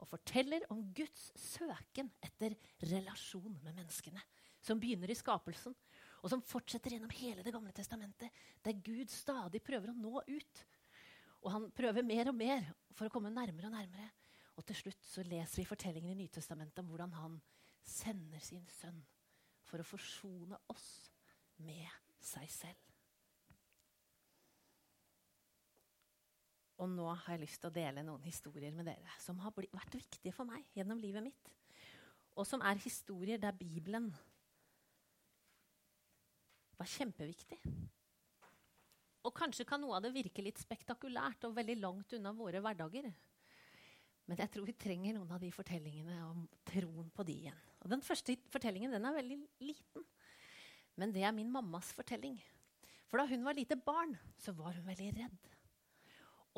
Og 0.00 0.08
forteller 0.08 0.64
om 0.72 0.80
Guds 0.96 1.28
søken 1.36 2.08
etter 2.24 2.56
relasjon 2.88 3.58
med 3.60 3.74
menneskene. 3.76 4.22
Som 4.64 4.80
begynner 4.80 5.12
i 5.12 5.16
skapelsen, 5.16 5.74
og 6.20 6.32
som 6.32 6.42
fortsetter 6.44 6.92
gjennom 6.92 7.12
hele 7.16 7.44
Det 7.44 7.52
gamle 7.52 7.72
testamentet, 7.72 8.28
der 8.64 8.76
Gud 8.84 9.08
stadig 9.12 9.62
prøver 9.64 9.92
å 9.92 9.96
nå 9.96 10.20
ut. 10.28 10.64
Og 11.40 11.52
han 11.54 11.70
prøver 11.72 12.04
mer 12.04 12.28
og 12.30 12.36
mer 12.36 12.66
for 12.96 13.08
å 13.08 13.12
komme 13.12 13.32
nærmere 13.32 13.70
og 13.70 13.76
nærmere. 13.76 14.10
Og 14.58 14.66
til 14.68 14.76
slutt 14.76 15.06
så 15.08 15.24
leser 15.24 15.62
vi 15.62 15.68
fortellingen 15.68 16.12
i 16.12 16.26
Nytestamentet 16.26 16.82
om 16.82 16.90
hvordan 16.92 17.14
han 17.16 17.40
sender 17.86 18.42
sin 18.44 18.66
sønn 18.68 19.00
for 19.64 19.80
å 19.80 19.86
forsone 19.86 20.58
oss 20.72 20.88
med 21.64 21.88
seg 22.20 22.48
selv. 22.52 22.90
Og 26.80 26.88
nå 26.88 27.06
har 27.08 27.34
jeg 27.34 27.42
lyst 27.42 27.60
til 27.60 27.68
å 27.68 27.76
dele 27.76 28.04
noen 28.04 28.24
historier 28.24 28.72
med 28.72 28.88
dere 28.88 29.16
som 29.20 29.40
har 29.44 29.52
vært 29.52 29.96
viktige 29.98 30.32
for 30.32 30.48
meg 30.48 30.64
gjennom 30.76 31.00
livet 31.00 31.24
mitt. 31.24 31.50
Og 32.40 32.46
som 32.48 32.62
er 32.64 32.80
historier 32.80 33.40
der 33.40 33.56
Bibelen 33.56 34.08
var 36.80 36.88
kjempeviktig. 36.88 37.58
Og 39.26 39.34
kanskje 39.36 39.66
kan 39.68 39.82
noe 39.82 39.98
av 39.98 40.04
det 40.04 40.14
virke 40.14 40.44
litt 40.44 40.60
spektakulært 40.60 41.44
og 41.48 41.56
veldig 41.58 41.76
langt 41.82 42.14
unna 42.16 42.32
våre 42.36 42.62
hverdager. 42.64 43.10
Men 44.30 44.40
jeg 44.40 44.52
tror 44.54 44.68
vi 44.68 44.76
trenger 44.78 45.16
noen 45.16 45.34
av 45.34 45.42
de 45.42 45.50
fortellingene 45.52 46.20
om 46.28 46.44
troen 46.70 47.08
på 47.12 47.26
de 47.26 47.36
igjen. 47.44 47.62
Og 47.82 47.90
Den 47.90 48.04
første 48.04 48.36
fortellingen 48.52 48.92
den 48.94 49.08
er 49.08 49.16
veldig 49.16 49.38
liten. 49.66 50.06
Men 51.00 51.12
det 51.12 51.24
er 51.26 51.34
min 51.34 51.50
mammas 51.50 51.90
fortelling. 51.96 52.38
For 53.10 53.18
da 53.18 53.26
hun 53.26 53.42
var 53.44 53.56
lite 53.58 53.74
barn, 53.74 54.14
så 54.38 54.54
var 54.54 54.76
hun 54.76 54.86
veldig 54.86 55.08
redd. 55.16 55.50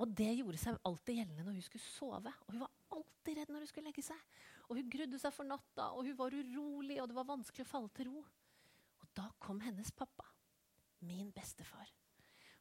Og 0.01 0.13
det 0.17 0.31
gjorde 0.39 0.61
seg 0.61 0.79
alltid 0.89 1.19
gjeldende 1.19 1.47
når 1.47 1.57
hun 1.59 1.65
skulle 1.67 1.87
sove. 1.87 2.33
Og 2.45 2.55
hun 2.55 2.63
var 2.65 2.75
alltid 2.97 3.39
redd 3.39 3.53
når 3.53 3.65
hun 3.65 3.71
skulle 3.71 3.89
legge 3.91 4.05
seg. 4.05 4.21
Og 4.69 4.79
hun 4.79 4.93
grudde 4.93 5.21
seg 5.21 5.35
for 5.35 5.49
natta, 5.49 5.91
og 5.97 6.07
hun 6.07 6.17
var 6.19 6.37
urolig, 6.37 7.01
og 7.03 7.11
det 7.11 7.17
var 7.17 7.29
vanskelig 7.29 7.67
å 7.67 7.73
falle 7.73 7.93
til 7.97 8.13
ro. 8.13 8.23
Og 9.03 9.11
da 9.17 9.27
kom 9.43 9.61
hennes 9.65 9.93
pappa, 9.97 10.29
min 11.05 11.33
bestefar. 11.35 11.91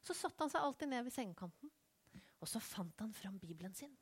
Så 0.02 0.16
satte 0.18 0.42
han 0.42 0.50
seg 0.50 0.64
alltid 0.64 0.90
ned 0.90 1.06
ved 1.06 1.14
sengekanten, 1.14 1.70
og 2.42 2.50
så 2.50 2.60
fant 2.62 3.04
han 3.04 3.12
fram 3.14 3.38
Bibelen 3.38 3.74
sin. 3.78 3.92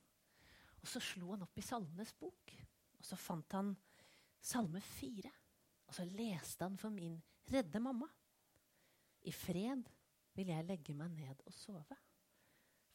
Og 0.81 0.89
så 0.89 1.03
slo 1.05 1.35
han 1.35 1.45
opp 1.45 1.59
i 1.61 1.65
Salmenes 1.65 2.15
bok, 2.17 2.55
og 2.97 3.05
så 3.05 3.19
fant 3.21 3.57
han 3.57 3.75
Salme 4.41 4.81
4. 4.81 5.31
Og 5.91 5.97
så 5.97 6.07
leste 6.09 6.65
han 6.65 6.79
for 6.81 6.95
min 6.95 7.19
redde 7.51 7.83
mamma. 7.83 8.09
I 9.29 9.33
fred 9.35 9.89
vil 10.39 10.53
jeg 10.53 10.69
legge 10.69 10.95
meg 10.97 11.13
ned 11.13 11.43
og 11.45 11.53
sove. 11.53 11.99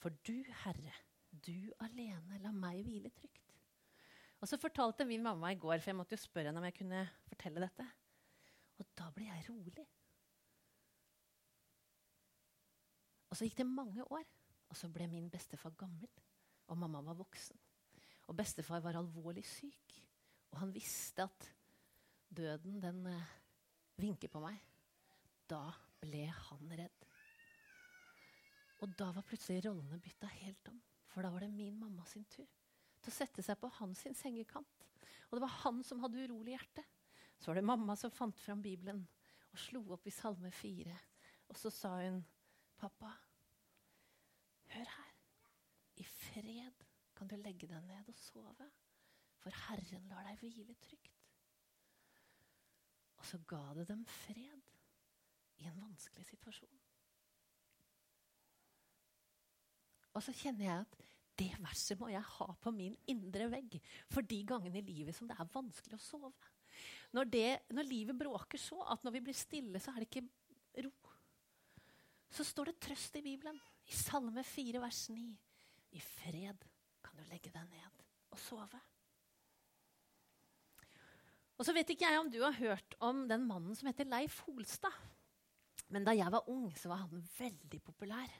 For 0.01 0.15
du, 0.25 0.37
Herre, 0.63 0.93
du 1.29 1.69
alene, 1.85 2.39
la 2.41 2.53
meg 2.55 2.81
hvile 2.85 3.11
trygt. 3.13 3.53
Og 4.41 4.49
så 4.49 4.59
fortalte 4.61 5.07
min 5.07 5.23
mamma 5.23 5.51
i 5.53 5.59
går, 5.59 5.77
for 5.79 5.91
jeg 5.91 5.97
måtte 5.99 6.17
jo 6.17 6.23
spørre 6.23 6.49
henne 6.49 6.61
om 6.61 6.67
jeg 6.67 6.77
kunne 6.79 7.03
fortelle 7.29 7.63
dette. 7.63 7.85
Og 8.79 8.89
da 8.97 9.09
ble 9.15 9.29
jeg 9.29 9.45
rolig. 9.49 9.85
Og 13.35 13.39
så 13.41 13.49
gikk 13.49 13.57
det 13.59 13.67
mange 13.67 14.03
år, 14.15 14.23
og 14.71 14.77
så 14.79 14.87
ble 14.87 15.09
min 15.11 15.25
bestefar 15.27 15.73
gammel. 15.75 16.07
Og 16.71 16.77
mamma 16.79 17.01
var 17.03 17.17
voksen. 17.19 17.57
Og 18.31 18.37
bestefar 18.39 18.79
var 18.79 18.95
alvorlig 18.95 19.43
syk. 19.43 19.97
Og 20.53 20.61
han 20.61 20.71
visste 20.71 21.25
at 21.25 21.49
døden, 22.31 22.77
den 22.79 23.01
eh, 23.11 23.33
vinker 23.99 24.31
på 24.31 24.39
meg. 24.39 24.55
Da 25.51 25.65
ble 25.99 26.29
han 26.31 26.71
redd. 26.79 27.03
Og 28.87 28.95
da 28.95 29.09
var 29.17 29.27
plutselig 29.27 29.65
rollene 29.67 29.99
bytta 29.99 30.31
helt 30.37 30.71
om. 30.71 30.79
For 31.11 31.27
da 31.27 31.33
var 31.35 31.43
det 31.43 31.51
min 31.51 31.75
mamma 31.75 32.07
sin 32.07 32.23
tur 32.31 32.47
til 32.47 33.11
å 33.11 33.17
sette 33.17 33.43
seg 33.43 33.59
på 33.59 33.73
hans 33.81 34.07
sengekant. 34.15 34.87
Og 35.27 35.35
det 35.35 35.43
var 35.43 35.59
han 35.65 35.83
som 35.83 35.99
hadde 36.07 36.23
urolig 36.23 36.55
hjerte. 36.55 36.87
Så 37.35 37.51
var 37.51 37.59
det 37.59 37.67
mamma 37.67 37.99
som 37.99 38.15
fant 38.15 38.39
fram 38.39 38.63
Bibelen 38.63 39.03
og 39.51 39.59
slo 39.59 39.83
opp 39.99 40.07
i 40.07 40.15
Salme 40.23 40.55
4. 40.55 40.95
Og 41.51 41.59
så 41.59 41.75
sa 41.83 41.97
hun, 41.99 42.23
'Pappa, 42.79 43.11
Hør 44.75 44.89
her. 44.91 45.11
I 45.95 46.03
fred 46.03 46.85
kan 47.15 47.29
du 47.31 47.37
legge 47.39 47.67
deg 47.71 47.83
ned 47.87 48.09
og 48.11 48.17
sove, 48.19 48.67
for 49.39 49.63
Herren 49.67 50.09
lar 50.11 50.25
deg 50.27 50.41
hvile 50.41 50.75
trygt. 50.83 51.13
Og 53.15 53.27
så 53.29 53.39
ga 53.47 53.61
det 53.77 53.87
dem 53.87 54.03
fred 54.11 54.73
i 55.63 55.69
en 55.69 55.79
vanskelig 55.79 56.25
situasjon. 56.27 56.81
Og 60.15 60.23
så 60.23 60.35
kjenner 60.35 60.67
jeg 60.67 60.83
at 60.83 60.99
det 61.39 61.51
verset 61.59 61.99
må 61.99 62.07
jeg 62.11 62.23
ha 62.23 62.47
på 62.63 62.71
min 62.71 62.95
indre 63.11 63.49
vegg 63.51 63.79
for 64.11 64.23
de 64.23 64.37
gangene 64.47 64.79
i 64.79 64.87
livet 64.87 65.15
som 65.15 65.27
det 65.27 65.35
er 65.35 65.51
vanskelig 65.51 65.97
å 65.97 66.03
sove. 66.03 66.51
Når, 67.15 67.27
det, 67.31 67.49
når 67.75 67.87
livet 67.87 68.19
bråker 68.19 68.59
så 68.59 68.81
at 68.91 69.03
når 69.03 69.17
vi 69.17 69.23
blir 69.27 69.37
stille, 69.37 69.79
så 69.79 69.91
er 69.91 70.03
det 70.03 70.09
ikke 70.09 70.83
ro. 70.85 70.93
Så 72.31 72.43
står 72.47 72.71
det 72.71 72.79
trøst 72.83 73.15
i 73.19 73.23
Bibelen. 73.23 73.59
I 73.85 73.95
Salme 73.95 74.43
4, 74.43 74.81
vers 74.81 75.01
9. 75.13 75.25
I 75.95 76.01
fred 76.01 76.65
kan 77.05 77.17
du 77.17 77.23
legge 77.29 77.51
deg 77.53 77.65
ned 77.69 78.03
og 78.33 78.41
sove. 78.41 78.81
Og 81.55 81.63
så 81.63 81.75
vet 81.75 81.93
ikke 81.93 82.07
jeg 82.09 82.19
om 82.19 82.29
du 82.31 82.41
har 82.43 82.57
hørt 82.57 82.97
om 83.05 83.23
den 83.29 83.45
mannen 83.47 83.77
som 83.77 83.87
heter 83.87 84.09
Leif 84.09 84.41
Holstad. 84.43 84.95
Men 85.93 86.03
da 86.03 86.15
jeg 86.17 86.31
var 86.33 86.49
ung, 86.51 86.67
så 86.75 86.89
var 86.91 87.05
han 87.05 87.23
veldig 87.37 87.79
populær. 87.85 88.31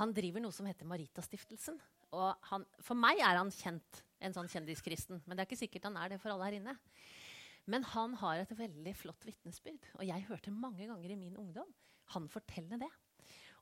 Han 0.00 0.12
driver 0.16 0.42
noe 0.42 0.54
som 0.54 0.66
heter 0.68 0.88
Maritastiftelsen. 0.88 1.78
Og 2.12 2.48
han, 2.50 2.66
for 2.84 2.98
meg 2.98 3.22
er 3.24 3.38
han 3.38 3.52
kjent, 3.54 4.02
en 4.22 4.34
sånn 4.36 4.50
kjendiskristen. 4.50 5.22
Men 5.24 5.36
det 5.36 5.44
er 5.44 5.48
ikke 5.48 5.62
sikkert 5.62 5.88
han 5.88 5.96
er 6.00 6.12
det 6.12 6.20
for 6.20 6.34
alle 6.34 6.50
her 6.50 6.58
inne. 6.58 6.76
Men 7.70 7.86
han 7.94 8.18
har 8.20 8.42
et 8.42 8.52
veldig 8.58 8.92
flott 8.98 9.24
vitnesbyrd. 9.24 9.88
Og 10.00 10.04
jeg 10.08 10.26
hørte 10.28 10.52
mange 10.52 10.84
ganger 10.90 11.14
i 11.14 11.18
min 11.18 11.38
ungdom 11.40 11.70
han 12.12 12.28
fortelle 12.28 12.76
det. 12.82 12.90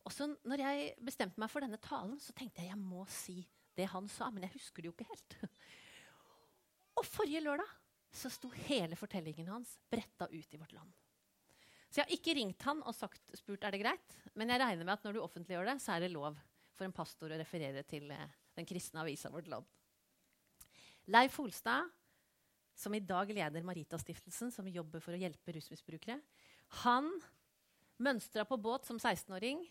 Og 0.07 0.15
så 0.15 0.29
når 0.49 0.63
jeg 0.65 0.93
bestemte 1.05 1.41
meg 1.41 1.51
for 1.53 1.65
denne 1.65 1.81
talen, 1.83 2.17
så 2.23 2.35
tenkte 2.37 2.63
jeg 2.63 2.73
jeg 2.73 2.81
må 2.81 3.05
si 3.11 3.43
det 3.77 3.91
han 3.93 4.09
sa. 4.11 4.31
Men 4.33 4.47
jeg 4.47 4.57
husker 4.57 4.83
det 4.83 4.91
jo 4.91 4.95
ikke 4.97 5.11
helt. 5.11 5.37
Og 6.99 7.07
forrige 7.07 7.43
lørdag 7.45 7.77
så 8.11 8.31
sto 8.33 8.51
hele 8.67 8.99
fortellingen 8.99 9.51
hans 9.53 9.77
bretta 9.91 10.27
ut 10.33 10.55
i 10.55 10.59
vårt 10.59 10.75
land. 10.75 10.91
Så 11.91 12.01
jeg 12.01 12.07
har 12.07 12.15
ikke 12.15 12.35
ringt 12.39 12.65
han 12.69 12.83
og 12.87 12.95
sagt, 12.95 13.33
spurt 13.39 13.65
er 13.67 13.75
det 13.75 13.83
greit, 13.83 14.17
men 14.39 14.51
jeg 14.51 14.63
regner 14.63 14.87
med 14.87 14.95
at 14.95 15.07
når 15.07 15.17
du 15.17 15.23
offentliggjør 15.25 15.73
det, 15.73 15.77
så 15.83 15.97
er 15.97 16.05
det 16.05 16.13
lov 16.15 16.39
for 16.77 16.87
en 16.87 16.95
pastor 16.95 17.33
å 17.35 17.39
referere 17.39 17.83
til 17.87 18.11
eh, 18.15 18.37
den 18.59 18.69
kristne 18.69 19.03
avisa 19.03 19.31
Vårt 19.33 19.51
Land. 19.51 19.67
Leif 21.11 21.39
Holstad, 21.41 21.91
som 22.79 22.95
i 22.95 23.03
dag 23.03 23.33
leder 23.35 23.67
Maritastiftelsen, 23.67 24.53
som 24.55 24.71
jobber 24.71 25.03
for 25.03 25.17
å 25.17 25.21
hjelpe 25.21 25.55
rusmisbrukere, 25.57 26.21
han 26.85 27.11
mønstra 28.01 28.47
på 28.49 28.59
båt 28.63 28.87
som 28.87 28.99
16-åring 28.99 29.65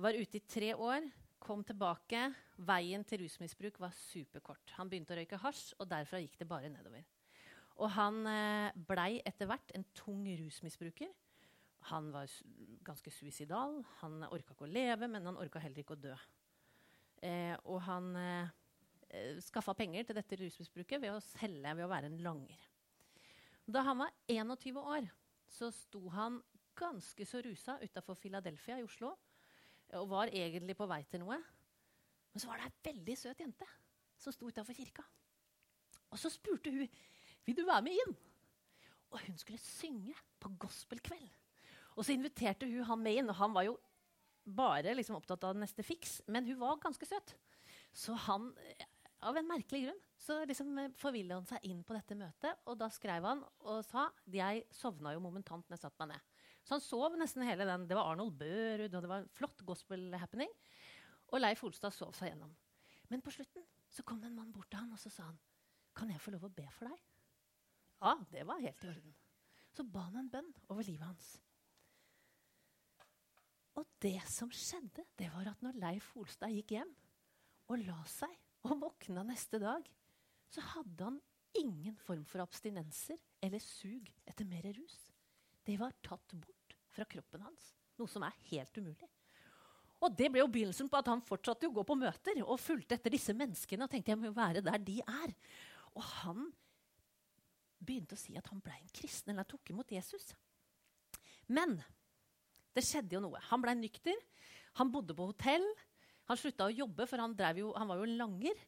var 0.00 0.16
ute 0.16 0.38
i 0.38 0.44
tre 0.48 0.72
år, 0.74 1.06
kom 1.40 1.62
tilbake. 1.66 2.28
Veien 2.68 3.04
til 3.08 3.24
rusmisbruk 3.24 3.80
var 3.80 3.94
superkort. 3.96 4.74
Han 4.76 4.90
begynte 4.90 5.14
å 5.14 5.18
røyke 5.18 5.40
hasj, 5.40 5.74
og 5.80 5.88
derfra 5.90 6.20
gikk 6.22 6.38
det 6.40 6.48
bare 6.48 6.70
nedover. 6.72 7.04
Og 7.80 7.88
han 7.96 8.20
eh, 8.28 8.76
blei 8.88 9.20
etter 9.24 9.48
hvert 9.48 9.72
en 9.76 9.86
tung 9.96 10.26
rusmisbruker. 10.40 11.10
Han 11.88 12.10
var 12.12 12.28
ganske 12.84 13.12
suicidal. 13.12 13.78
Han 14.02 14.26
orka 14.28 14.52
ikke 14.52 14.68
å 14.68 14.72
leve, 14.72 15.08
men 15.08 15.24
han 15.28 15.40
orka 15.40 15.62
heller 15.62 15.80
ikke 15.80 15.96
å 15.96 16.02
dø. 16.02 16.16
Eh, 17.24 17.56
og 17.64 17.80
han 17.88 18.12
eh, 18.20 18.52
eh 19.10 19.40
skaffa 19.44 19.74
penger 19.76 20.04
til 20.08 20.16
dette 20.16 20.38
rusmisbruket 20.40 21.00
ved 21.00 21.14
å 21.14 21.24
selge 21.24 21.74
ved 21.76 21.84
å 21.86 21.92
være 21.92 22.12
en 22.12 22.20
langer. 22.24 22.68
Da 23.64 23.84
han 23.86 24.00
var 24.04 24.12
21 24.28 24.80
år, 24.80 25.08
så 25.48 25.70
sto 25.72 26.08
han 26.12 26.40
ganske 26.76 27.24
så 27.26 27.40
rusa 27.44 27.78
utafor 27.82 28.16
Philadelphia 28.16 28.78
i 28.78 28.84
Oslo 28.84 29.16
og 29.98 30.10
var 30.10 30.32
egentlig 30.32 30.76
på 30.78 30.88
vei 30.90 31.02
til 31.10 31.22
noe. 31.24 31.38
Men 32.30 32.42
så 32.42 32.50
var 32.50 32.60
det 32.60 32.70
ei 32.70 32.92
veldig 32.92 33.16
søt 33.18 33.42
jente 33.42 33.66
som 34.20 34.34
sto 34.34 34.50
utafor 34.50 34.76
kirka. 34.76 35.04
Og 36.10 36.18
så 36.20 36.30
spurte 36.32 36.72
hun 36.74 36.88
vil 37.46 37.56
du 37.56 37.64
være 37.66 37.84
med 37.86 37.98
inn. 37.98 38.16
Og 39.10 39.22
hun 39.26 39.38
skulle 39.40 39.58
synge 39.62 40.14
på 40.40 40.52
gospelkveld. 40.62 41.30
Og 41.96 42.06
så 42.06 42.14
inviterte 42.14 42.68
hun 42.70 42.86
han 42.86 43.02
med 43.02 43.18
inn, 43.18 43.30
og 43.32 43.38
han 43.40 43.54
var 43.54 43.66
jo 43.66 43.78
bare 44.44 44.94
liksom 44.94 45.18
opptatt 45.18 45.44
av 45.48 45.58
neste 45.58 45.84
fiks. 45.86 46.20
Men 46.30 46.46
hun 46.46 46.60
var 46.60 46.80
ganske 46.82 47.08
søt. 47.08 47.34
Så 47.96 48.14
han, 48.28 48.50
av 49.26 49.36
en 49.36 49.48
merkelig 49.48 49.88
grunn, 49.88 50.02
så 50.20 50.38
liksom 50.46 50.78
forvilla 51.00 51.40
han 51.40 51.48
seg 51.48 51.66
inn 51.66 51.82
på 51.86 51.96
dette 51.96 52.18
møtet. 52.18 52.62
Og 52.70 52.78
da 52.78 52.90
skrev 52.92 53.26
han 53.26 53.42
og 53.64 53.82
sa 53.88 54.08
jeg 54.30 54.66
sovna 54.74 55.16
jo 55.16 55.24
momentant 55.24 55.66
når 55.66 55.78
jeg 55.78 55.86
satte 55.88 56.04
meg 56.04 56.14
ned. 56.14 56.29
Så 56.64 56.76
han 56.76 56.84
sov 56.84 57.16
nesten 57.18 57.44
hele 57.46 57.66
den. 57.68 57.86
Det 57.88 57.96
var 57.98 58.10
Arnold 58.12 58.36
Børud, 58.38 58.94
og 58.94 59.02
det 59.02 59.10
var 59.10 59.22
en 59.22 59.30
flott 59.34 59.62
gospel-happening. 59.66 60.50
Og 61.30 61.40
Leif 61.40 61.62
Olstad 61.66 61.94
sov 61.94 62.12
seg 62.18 62.32
gjennom. 62.32 62.52
Men 63.10 63.22
på 63.24 63.32
slutten 63.34 63.64
så 63.90 64.04
kom 64.06 64.20
det 64.22 64.30
en 64.30 64.38
mann 64.38 64.52
bort 64.54 64.70
til 64.70 64.78
han 64.82 64.92
og 64.94 65.00
så 65.02 65.10
sa 65.10 65.26
han, 65.26 65.38
kan 65.96 66.10
jeg 66.12 66.22
få 66.22 66.34
lov 66.34 66.46
å 66.46 66.54
be 66.54 66.66
for 66.76 66.86
deg. 66.90 67.06
Ja, 68.00 68.14
det 68.30 68.44
var 68.48 68.62
helt 68.62 68.84
i 68.84 68.90
orden. 68.90 69.14
Så 69.74 69.84
ba 69.86 70.06
han 70.06 70.20
en 70.22 70.30
bønn 70.30 70.50
over 70.70 70.86
livet 70.86 71.06
hans. 71.06 71.32
Og 73.78 73.86
det 74.02 74.18
som 74.30 74.50
skjedde, 74.54 75.04
det 75.18 75.30
var 75.32 75.50
at 75.50 75.62
når 75.64 75.78
Leif 75.80 76.10
Holstad 76.14 76.54
gikk 76.54 76.74
hjem 76.76 76.90
og 77.70 77.82
la 77.86 77.98
seg 78.10 78.32
og 78.66 78.80
våkna 78.82 79.24
neste 79.26 79.60
dag, 79.62 79.86
så 80.50 80.62
hadde 80.74 81.06
han 81.06 81.20
ingen 81.56 81.96
form 81.98 82.24
for 82.28 82.42
abstinenser 82.42 83.18
eller 83.42 83.62
sug 83.62 84.10
etter 84.28 84.46
mer 84.48 84.66
rus. 84.76 85.09
Det 85.70 85.78
var 85.78 85.94
tatt 86.02 86.34
bort 86.34 86.76
fra 86.90 87.06
kroppen 87.06 87.44
hans. 87.46 87.72
Noe 88.00 88.10
som 88.10 88.24
er 88.26 88.34
helt 88.50 88.78
umulig. 88.80 89.06
Og 90.00 90.14
det 90.16 90.30
ble 90.32 90.40
jo 90.40 90.48
begynnelsen 90.50 90.88
på 90.90 90.98
at 90.98 91.10
han 91.12 91.22
fortsatte 91.22 91.68
å 91.68 91.74
gå 91.76 91.84
på 91.86 91.96
møter 92.00 92.40
og 92.42 92.58
fulgte 92.58 92.96
etter 92.96 93.12
disse 93.12 93.34
menneskene 93.36 93.84
og 93.84 93.92
tenkte 93.92 94.14
jeg 94.14 94.18
må 94.18 94.32
være 94.34 94.64
der 94.64 94.80
de 94.82 94.96
er. 95.04 95.34
Og 95.92 96.02
han 96.24 96.48
begynte 97.78 98.16
å 98.16 98.20
si 98.20 98.34
at 98.40 98.48
han 98.50 98.62
ble 98.64 98.74
en 98.74 98.90
kristen, 98.96 99.30
eller 99.30 99.44
han 99.44 99.50
tok 99.52 99.72
imot 99.72 99.92
Jesus. 99.92 100.32
Men 101.52 101.76
det 102.74 102.84
skjedde 102.86 103.18
jo 103.18 103.22
noe. 103.24 103.40
Han 103.50 103.62
ble 103.62 103.76
nykter. 103.76 104.16
Han 104.80 104.90
bodde 104.94 105.14
på 105.16 105.28
hotell. 105.30 105.66
Han 106.30 106.38
slutta 106.38 106.68
å 106.68 106.74
jobbe, 106.74 107.06
for 107.10 107.22
han, 107.22 107.36
jo, 107.58 107.72
han 107.76 107.90
var 107.90 108.00
jo 108.00 108.10
langer. 108.10 108.66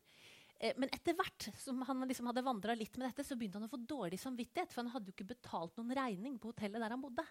Eh, 0.62 0.76
men 0.78 0.90
etter 0.94 1.16
hvert 1.18 1.48
som 1.58 1.80
han 1.88 2.04
liksom 2.06 2.28
hadde 2.30 2.44
vandra 2.46 2.76
litt 2.78 2.94
med 2.96 3.08
dette, 3.08 3.26
så 3.26 3.34
begynte 3.36 3.58
han 3.58 3.66
å 3.66 3.72
få 3.72 3.80
dårlig 3.82 4.20
samvittighet. 4.22 4.70
For 4.70 4.84
han 4.84 4.92
hadde 4.94 5.10
jo 5.10 5.16
ikke 5.16 5.32
betalt 5.34 5.74
noen 5.78 5.94
regning 5.98 6.38
på 6.38 6.52
hotellet 6.52 6.78
der 6.78 6.94
han 6.94 7.02
bodde. 7.02 7.24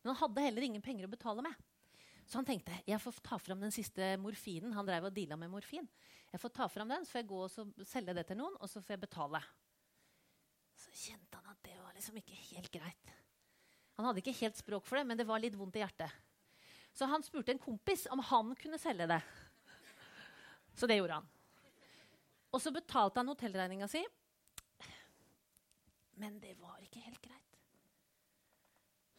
Men 0.00 0.14
han 0.14 0.22
hadde 0.22 0.46
heller 0.46 0.68
ingen 0.68 0.84
penger 0.84 1.08
å 1.08 1.12
betale 1.12 1.44
med. 1.44 1.66
Så 2.28 2.40
han 2.40 2.48
tenkte 2.48 2.76
jeg 2.84 3.00
får 3.00 3.20
ta 3.24 3.38
fram 3.40 3.60
den 3.60 3.72
siste 3.72 4.14
morfinen. 4.20 4.74
Han 4.76 4.88
drev 4.88 5.08
og 5.08 5.14
deala 5.16 5.36
med 5.40 5.52
morfin. 5.52 5.88
Jeg 6.32 6.40
får 6.40 6.52
ta 6.56 6.68
fram 6.68 6.90
den, 6.92 7.04
så 7.04 7.14
får 7.14 7.22
jeg 7.22 7.30
gå 7.30 7.38
og 7.44 7.86
selge 7.88 8.14
det 8.16 8.26
til 8.28 8.36
noen, 8.40 8.56
og 8.60 8.68
så 8.68 8.82
får 8.84 8.96
jeg 8.96 9.04
betale. 9.06 9.40
Så 10.76 10.92
kjente 10.92 11.40
han 11.40 11.54
at 11.54 11.62
det 11.64 11.76
var 11.80 11.96
liksom 11.96 12.18
ikke 12.20 12.36
helt 12.50 12.70
greit. 12.72 13.14
Han 13.96 14.06
hadde 14.06 14.20
ikke 14.20 14.36
helt 14.42 14.60
språk 14.60 14.84
for 14.86 15.00
det, 15.00 15.06
men 15.08 15.18
det 15.18 15.26
var 15.26 15.40
litt 15.42 15.56
vondt 15.58 15.80
i 15.80 15.82
hjertet. 15.82 16.12
Så 16.94 17.08
han 17.08 17.24
spurte 17.24 17.54
en 17.54 17.62
kompis 17.62 18.04
om 18.12 18.20
han 18.28 18.52
kunne 18.60 18.78
selge 18.80 19.08
det. 19.10 19.18
Så 20.78 20.86
det 20.86 21.00
gjorde 21.00 21.18
han. 21.18 21.32
Og 22.52 22.62
så 22.62 22.72
betalte 22.72 23.20
han 23.20 23.28
hotellregninga 23.28 23.88
si. 23.90 24.02
Men 26.18 26.38
det 26.42 26.54
var 26.58 26.80
ikke 26.82 27.02
helt 27.04 27.20
greit. 27.22 27.58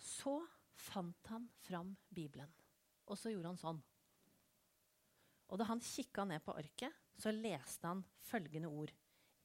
Så 0.02 0.40
fant 0.80 1.32
han 1.32 1.46
fram 1.64 1.94
Bibelen, 2.10 2.50
og 3.08 3.20
så 3.20 3.32
gjorde 3.32 3.54
han 3.54 3.60
sånn. 3.62 3.82
Og 5.50 5.60
da 5.60 5.68
han 5.70 5.82
kikka 5.84 6.26
ned 6.28 6.44
på 6.46 6.56
arket, 6.60 6.96
så 7.20 7.32
leste 7.34 7.88
han 7.88 8.04
følgende 8.28 8.72
ord. 8.72 8.92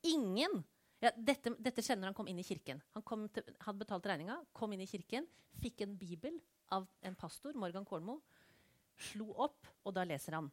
Ingen 0.06 0.62
ja, 1.04 1.10
dette, 1.16 1.52
dette 1.60 1.82
kjenner 1.84 2.08
han 2.08 2.16
kom 2.16 2.28
inn 2.30 2.40
i 2.40 2.46
kirken. 2.46 2.80
Han 2.96 3.28
til, 3.34 3.46
hadde 3.60 3.80
betalt 3.82 4.06
regninga, 4.08 4.38
kom 4.56 4.72
inn 4.72 4.84
i 4.84 4.88
kirken, 4.88 5.26
fikk 5.60 5.84
en 5.84 5.96
bibel 6.00 6.38
av 6.72 6.86
en 7.04 7.16
pastor, 7.18 7.56
Morgan 7.60 7.84
Kornmo, 7.84 8.18
slo 9.10 9.34
opp, 9.44 9.68
og 9.84 9.94
da 9.96 10.04
leser 10.06 10.38
han 10.38 10.52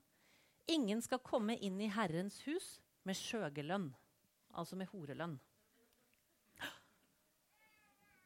Ingen 0.71 1.01
skal 1.01 1.21
komme 1.25 1.55
inn 1.65 1.79
i 1.81 1.89
Herrens 1.91 2.39
hus 2.45 2.67
med 3.07 3.17
skjøgelønn, 3.17 3.87
altså 4.57 4.77
med 4.79 4.89
horelønn. 4.91 5.37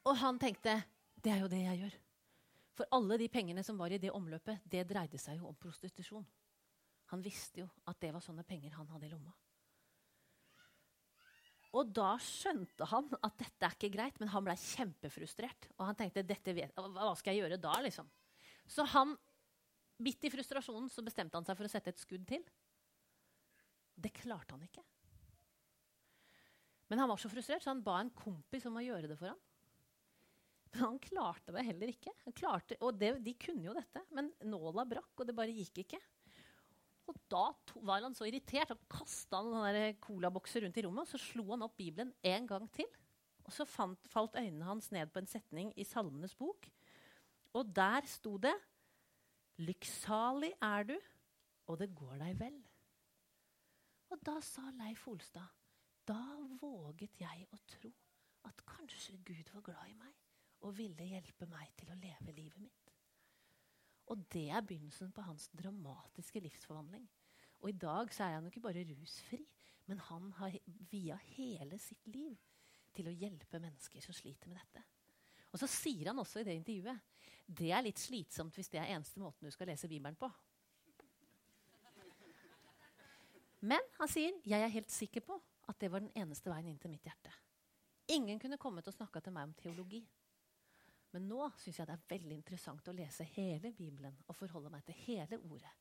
Og 0.06 0.18
han 0.22 0.38
tenkte 0.42 0.78
det 1.26 1.32
er 1.34 1.42
jo 1.42 1.50
det 1.50 1.64
jeg 1.64 1.82
gjør. 1.82 1.96
For 2.76 2.92
alle 2.94 3.18
de 3.18 3.30
pengene 3.32 3.64
som 3.66 3.80
var 3.80 3.94
i 3.96 4.02
det 4.02 4.12
omløpet, 4.14 4.62
det 4.70 4.84
dreide 4.90 5.18
seg 5.22 5.40
jo 5.40 5.50
om 5.50 5.58
prostitusjon. 5.58 6.26
Han 7.14 7.24
visste 7.24 7.64
jo 7.64 7.70
at 7.90 7.98
det 8.02 8.12
var 8.14 8.24
sånne 8.24 8.46
penger 8.46 8.76
han 8.76 8.90
hadde 8.92 9.08
i 9.08 9.14
lomma. 9.14 9.34
Og 11.76 11.90
da 11.92 12.14
skjønte 12.22 12.88
han 12.88 13.10
at 13.20 13.36
dette 13.40 13.68
er 13.68 13.74
ikke 13.76 13.92
greit, 13.92 14.20
men 14.22 14.32
han 14.32 14.46
ble 14.46 14.56
kjempefrustrert. 14.60 15.68
Og 15.76 15.90
han 15.90 15.98
tenkte 16.00 16.24
vet, 16.24 16.76
hva 16.76 17.16
skal 17.20 17.34
jeg 17.34 17.44
gjøre 17.44 17.60
da, 17.60 17.74
liksom? 17.84 18.08
Så 18.68 18.86
han, 18.94 19.12
midt 20.00 20.24
i 20.24 20.32
frustrasjonen 20.32 20.88
så 20.92 21.04
bestemte 21.04 21.36
han 21.36 21.48
seg 21.48 21.58
for 21.58 21.68
å 21.68 21.72
sette 21.72 21.92
et 21.92 22.00
skudd 22.00 22.24
til. 22.30 22.46
Det 23.96 24.12
klarte 24.14 24.56
han 24.56 24.66
ikke. 24.66 24.84
Men 26.92 27.02
han 27.02 27.10
var 27.10 27.20
så 27.22 27.32
frustrert, 27.32 27.64
så 27.64 27.72
han 27.72 27.84
ba 27.86 27.98
en 28.02 28.14
kompis 28.14 28.68
om 28.70 28.78
å 28.78 28.84
gjøre 28.84 29.10
det 29.10 29.18
for 29.18 29.32
ham. 29.32 29.40
Men 30.76 30.84
han 30.84 31.00
klarte 31.02 31.54
det 31.56 31.64
heller 31.66 31.94
ikke. 31.94 32.12
Klarte, 32.36 32.78
og 32.84 33.00
det, 33.00 33.16
de 33.26 33.34
kunne 33.40 33.66
jo 33.70 33.78
dette, 33.78 34.04
men 34.14 34.30
nåla 34.46 34.86
brakk, 34.90 35.14
og 35.18 35.30
det 35.30 35.38
bare 35.38 35.56
gikk 35.56 35.86
ikke. 35.86 36.02
Og 37.10 37.18
da 37.30 37.46
var 37.86 38.04
han 38.04 38.16
så 38.18 38.26
irritert 38.28 38.74
at 38.74 38.86
kasta 38.90 39.42
han 39.46 39.98
colabokser 40.02 40.66
rundt 40.66 40.78
i 40.82 40.86
rommet. 40.86 41.06
og 41.06 41.12
Så 41.14 41.22
slo 41.22 41.52
han 41.52 41.66
opp 41.66 41.76
Bibelen 41.78 42.14
en 42.26 42.48
gang 42.50 42.66
til. 42.74 42.90
Og 43.46 43.54
så 43.54 43.66
fant, 43.70 44.08
falt 44.10 44.38
øynene 44.40 44.66
hans 44.66 44.90
ned 44.94 45.12
på 45.14 45.22
en 45.22 45.30
setning 45.30 45.70
i 45.78 45.86
Salmenes 45.86 46.34
bok. 46.38 46.66
Og 47.56 47.70
der 47.76 48.08
sto 48.10 48.36
det 48.42 48.56
Lykksalig 49.62 50.52
er 50.60 50.90
du, 50.90 50.96
og 51.72 51.78
det 51.80 51.94
går 51.96 52.18
deg 52.20 52.34
vel. 52.42 52.58
Og 54.16 54.22
da 54.24 54.38
sa 54.40 54.62
Leif 54.72 55.02
Olstad, 55.12 55.48
da 56.08 56.22
våget 56.62 57.18
jeg 57.20 57.48
å 57.52 57.58
tro 57.68 57.90
at 58.48 58.62
kanskje 58.70 59.18
Gud 59.28 59.50
var 59.52 59.66
glad 59.66 59.90
i 59.92 59.98
meg 60.00 60.14
og 60.64 60.78
ville 60.78 61.08
hjelpe 61.10 61.48
meg 61.52 61.74
til 61.76 61.92
å 61.92 61.98
leve 62.00 62.36
livet 62.38 62.62
mitt. 62.64 62.94
Og 64.08 64.24
det 64.32 64.46
er 64.56 64.64
begynnelsen 64.64 65.12
på 65.12 65.26
hans 65.28 65.50
dramatiske 65.52 66.40
livsforvandling. 66.46 67.04
Og 67.60 67.74
i 67.74 67.78
dag 67.82 68.14
så 68.16 68.24
er 68.24 68.38
han 68.38 68.48
jo 68.48 68.54
ikke 68.54 68.64
bare 68.70 68.86
rusfri, 68.88 69.42
men 69.92 70.00
han 70.08 70.32
har 70.40 70.56
via 70.94 71.20
hele 71.36 71.76
sitt 71.82 72.08
liv 72.08 72.40
til 72.96 73.12
å 73.12 73.18
hjelpe 73.20 73.60
mennesker 73.60 74.06
som 74.06 74.16
sliter 74.16 74.48
med 74.48 74.62
dette. 74.62 74.86
Og 75.52 75.60
så 75.60 75.68
sier 75.68 76.08
han 76.14 76.24
også 76.24 76.40
i 76.40 76.48
det 76.48 76.56
intervjuet 76.56 77.04
det 77.46 77.68
er 77.76 77.84
litt 77.84 78.00
slitsomt 78.00 78.56
hvis 78.56 78.72
det 78.72 78.80
er 78.80 78.96
eneste 78.96 79.20
måten 79.20 79.46
du 79.46 79.52
skal 79.54 79.68
lese 79.70 79.92
Bibelen 79.92 80.16
på. 80.16 80.32
Men 83.66 83.82
han 83.98 84.12
sier 84.12 84.36
jeg 84.46 84.62
er 84.62 84.74
helt 84.74 84.94
sikker 84.94 85.24
på 85.26 85.40
at 85.70 85.80
det 85.82 85.90
var 85.90 86.04
den 86.04 86.14
eneste 86.18 86.52
veien 86.52 86.70
inn 86.70 86.82
til 86.82 86.92
mitt 86.94 87.06
hjerte. 87.08 87.32
Ingen 88.14 88.38
kunne 88.42 88.62
kommet 88.62 88.86
og 88.86 88.94
snakka 88.94 89.24
til 89.24 89.34
meg 89.34 89.50
om 89.50 89.56
teologi. 89.58 90.04
Men 91.16 91.30
nå 91.32 91.48
syns 91.58 91.80
jeg 91.80 91.88
det 91.88 91.96
er 91.96 92.10
veldig 92.12 92.36
interessant 92.36 92.90
å 92.92 92.94
lese 92.94 93.26
hele 93.38 93.72
Bibelen 93.74 94.18
og 94.28 94.38
forholde 94.38 94.70
meg 94.74 94.84
til 94.86 94.98
hele 95.06 95.40
ordet. 95.48 95.72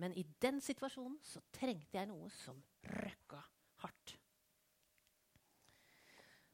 Men 0.00 0.14
i 0.16 0.24
den 0.42 0.62
situasjonen 0.64 1.18
så 1.22 1.42
trengte 1.54 1.98
jeg 1.98 2.08
noe 2.10 2.30
som 2.32 2.58
røkka 2.88 3.42
hardt. 3.84 4.14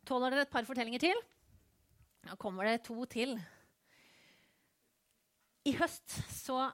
Tåler 0.05 0.35
dere 0.35 0.45
et 0.45 0.53
par 0.53 0.67
fortellinger 0.69 1.01
til? 1.01 1.21
Da 2.25 2.37
kommer 2.41 2.69
det 2.69 2.83
to 2.85 3.05
til. 3.09 3.37
I 5.65 5.73
høst 5.79 6.19
så 6.33 6.67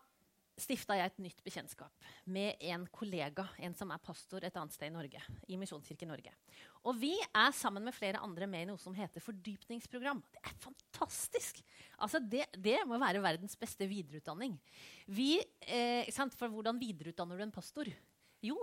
stifta 0.61 0.97
jeg 0.99 1.11
et 1.11 1.23
nytt 1.25 1.41
bekjentskap 1.45 2.11
med 2.31 2.61
en 2.71 2.87
kollega, 2.93 3.47
en 3.59 3.75
som 3.77 3.91
er 3.93 4.03
pastor 4.05 4.45
et 4.47 4.57
annet 4.57 4.75
sted 4.75 4.91
i 4.91 4.95
Norge. 4.95 5.23
i 5.49 5.59
Misjonskirken 5.61 6.11
Norge. 6.13 6.33
Og 6.87 6.97
vi 7.01 7.13
er 7.21 7.51
sammen 7.57 7.85
med 7.85 7.97
flere 7.97 8.21
andre 8.25 8.47
med 8.49 8.65
i 8.65 8.69
noe 8.71 8.81
som 8.81 8.95
heter 8.97 9.25
fordypningsprogram. 9.25 10.23
Det 10.33 10.43
er 10.45 10.57
fantastisk! 10.63 11.61
Altså 12.01 12.21
det, 12.21 12.47
det 12.57 12.79
må 12.89 13.01
være 13.01 13.23
verdens 13.23 13.57
beste 13.61 13.89
videreutdanning. 13.89 14.57
Vi, 15.07 15.41
eh, 15.67 16.09
for 16.37 16.49
hvordan 16.49 16.81
videreutdanner 16.81 17.37
du 17.37 17.45
en 17.45 17.53
pastor? 17.55 17.91
Jo, 18.41 18.57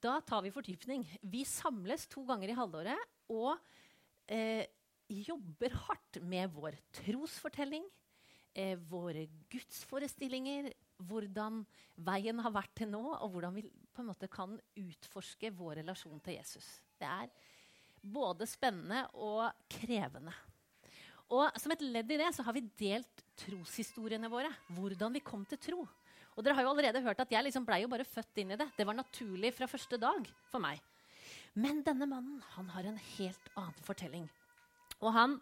da 0.00 0.20
tar 0.24 0.44
vi 0.44 0.54
fordypning. 0.54 1.04
Vi 1.20 1.44
samles 1.48 2.06
to 2.12 2.24
ganger 2.28 2.52
i 2.52 2.56
halvåret 2.56 3.32
og 3.32 3.56
eh, 4.28 4.64
jobber 5.08 5.76
hardt 5.86 6.20
med 6.22 6.50
vår 6.54 6.76
trosfortelling, 7.02 7.84
eh, 8.56 8.76
våre 8.88 9.26
gudsforestillinger, 9.52 10.72
hvordan 10.98 11.60
veien 12.06 12.40
har 12.44 12.54
vært 12.54 12.72
til 12.78 12.90
nå, 12.92 13.02
og 13.18 13.34
hvordan 13.34 13.56
vi 13.58 13.66
på 13.66 14.02
en 14.02 14.10
måte 14.10 14.28
kan 14.32 14.56
utforske 14.80 15.52
vår 15.56 15.80
relasjon 15.82 16.20
til 16.24 16.38
Jesus. 16.38 16.66
Det 16.96 17.08
er 17.08 17.30
både 18.00 18.46
spennende 18.48 19.04
og 19.14 19.48
krevende. 19.72 20.34
Og 21.34 21.50
Som 21.58 21.74
et 21.74 21.82
ledd 21.82 22.10
i 22.14 22.18
det 22.20 22.28
så 22.36 22.44
har 22.46 22.54
vi 22.54 22.68
delt 22.78 23.24
troshistoriene 23.42 24.30
våre. 24.30 24.52
Hvordan 24.76 25.16
vi 25.16 25.24
kom 25.24 25.44
til 25.48 25.58
tro. 25.58 25.86
Og 26.36 26.44
dere 26.44 26.54
har 26.54 26.66
jo 26.66 26.70
allerede 26.70 27.02
hørt 27.02 27.20
at 27.20 27.32
Jeg 27.32 27.44
liksom 27.48 27.64
ble 27.66 27.80
jo 27.82 27.90
bare 27.90 28.06
født 28.06 28.42
inn 28.42 28.52
i 28.54 28.60
det. 28.60 28.68
Det 28.76 28.86
var 28.86 28.94
naturlig 28.94 29.54
fra 29.56 29.66
første 29.66 29.98
dag 29.98 30.28
for 30.52 30.62
meg. 30.62 30.78
Men 31.56 31.80
denne 31.82 32.06
mannen 32.06 32.42
han 32.54 32.68
har 32.74 32.86
en 32.86 33.00
helt 33.16 33.50
annen 33.56 33.82
fortelling. 33.82 34.28
Og 35.00 35.12
han 35.16 35.38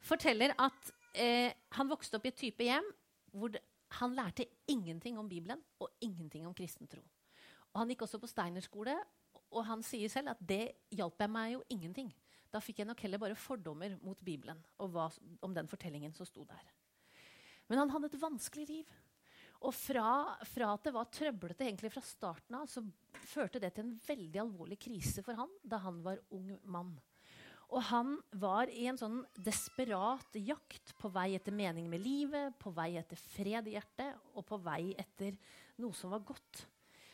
forteller 0.00 0.54
at 0.58 0.92
eh, 1.14 1.52
han 1.76 1.90
vokste 1.90 2.16
opp 2.16 2.26
i 2.26 2.32
et 2.32 2.40
type 2.40 2.64
hjem 2.64 2.86
hvor 3.36 3.54
han 3.98 4.14
lærte 4.14 4.46
ingenting 4.70 5.18
om 5.18 5.28
Bibelen 5.28 5.62
og 5.82 5.90
ingenting 6.04 6.46
om 6.46 6.54
kristen 6.54 6.88
tro. 6.90 7.02
Han 7.74 7.90
gikk 7.90 8.04
også 8.06 8.20
på 8.22 8.30
Steinerskole, 8.30 8.94
og 9.50 9.66
han 9.66 9.82
sier 9.86 10.10
selv 10.10 10.32
at 10.32 10.42
det 10.42 10.64
hjalp 10.94 11.22
meg 11.30 11.54
jo 11.56 11.64
ingenting. 11.74 12.10
Da 12.50 12.62
fikk 12.62 12.82
jeg 12.82 12.90
nok 12.90 13.02
heller 13.04 13.22
bare 13.22 13.38
fordommer 13.38 13.94
mot 14.02 14.18
Bibelen 14.22 14.58
og 14.82 14.90
hva, 14.94 15.06
om 15.42 15.54
den 15.54 15.70
fortellingen 15.70 16.14
som 16.14 16.26
sto 16.26 16.44
der. 16.46 16.64
Men 17.70 17.78
han 17.78 17.92
hadde 17.94 18.10
et 18.10 18.18
vanskelig 18.22 18.66
liv. 18.70 18.90
Og 19.60 19.74
fra, 19.76 20.38
fra, 20.48 20.72
at 20.72 20.86
det 20.86 20.94
var 20.94 21.10
trøblete 21.12 21.66
egentlig 21.66 21.92
fra 21.92 22.02
starten 22.02 22.56
av, 22.56 22.70
så 22.70 22.82
førte 23.28 23.60
det 23.62 23.74
til 23.76 23.84
en 23.84 23.98
veldig 24.06 24.40
alvorlig 24.42 24.78
krise 24.80 25.22
for 25.26 25.36
han 25.38 25.50
da 25.62 25.82
han 25.84 26.00
var 26.02 26.22
ung 26.34 26.54
mann. 26.64 26.94
Og 27.70 27.82
han 27.86 28.16
var 28.42 28.70
i 28.74 28.88
en 28.90 28.98
sånn 28.98 29.20
desperat 29.38 30.34
jakt 30.42 30.94
på 30.98 31.10
vei 31.14 31.32
etter 31.38 31.54
mening 31.54 31.86
med 31.90 32.02
livet, 32.02 32.56
på 32.58 32.72
vei 32.74 32.96
etter 32.98 33.18
fred 33.30 33.68
i 33.70 33.76
hjertet 33.76 34.18
og 34.34 34.46
på 34.48 34.58
vei 34.64 34.90
etter 34.98 35.36
noe 35.80 35.94
som 35.94 36.10
var 36.10 36.24
godt. 36.26 36.64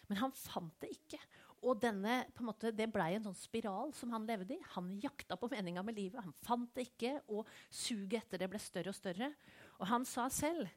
Men 0.08 0.22
han 0.22 0.32
fant 0.32 0.72
det 0.80 0.94
ikke. 0.94 1.20
Og 1.66 1.80
denne, 1.82 2.22
måte, 2.44 2.70
det 2.72 2.88
blei 2.92 3.14
en 3.16 3.26
sånn 3.26 3.36
spiral 3.36 3.92
som 3.96 4.12
han 4.14 4.26
levde 4.28 4.54
i. 4.56 4.64
Han 4.76 4.94
jakta 5.02 5.38
på 5.40 5.50
meninga 5.52 5.82
med 5.84 5.98
livet. 5.98 6.22
Han 6.24 6.36
fant 6.46 6.72
det 6.76 6.88
ikke, 6.90 7.16
og 7.32 7.48
suget 7.68 8.22
etter 8.22 8.44
det 8.44 8.50
ble 8.52 8.60
større 8.62 8.92
og 8.92 8.96
større. 8.96 9.32
Og 9.80 9.88
han 9.90 10.06
sa 10.08 10.28
selv 10.32 10.70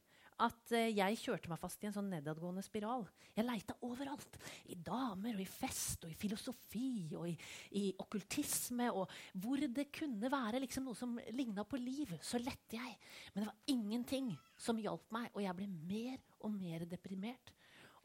at 0.46 0.74
uh, 0.76 0.88
jeg 0.88 1.20
kjørte 1.20 1.52
meg 1.52 1.60
fast 1.62 1.84
i 1.84 1.90
en 1.90 1.96
sånn 1.96 2.10
nedadgående 2.12 2.64
spiral. 2.64 3.06
Jeg 3.36 3.48
leita 3.48 3.76
overalt. 3.88 4.40
I 4.72 4.78
damer 4.84 5.36
og 5.36 5.44
i 5.44 5.48
fest 5.50 6.06
og 6.08 6.14
i 6.14 6.18
filosofi 6.18 7.12
og 7.18 7.28
i, 7.30 7.36
i 7.80 7.84
okkultisme. 8.00 8.90
Og 8.94 9.12
hvor 9.44 9.64
det 9.64 9.90
kunne 9.96 10.32
være 10.32 10.64
liksom 10.64 10.90
noe 10.90 10.98
som 10.98 11.18
ligna 11.36 11.66
på 11.68 11.80
liv, 11.82 12.16
så 12.24 12.42
lette 12.42 12.80
jeg. 12.80 12.98
Men 13.34 13.44
det 13.44 13.52
var 13.52 13.76
ingenting 13.76 14.34
som 14.60 14.80
hjalp 14.82 15.08
meg, 15.16 15.30
og 15.34 15.44
jeg 15.44 15.58
ble 15.60 15.70
mer 15.70 16.18
og 16.44 16.56
mer 16.56 16.88
deprimert. 16.90 17.54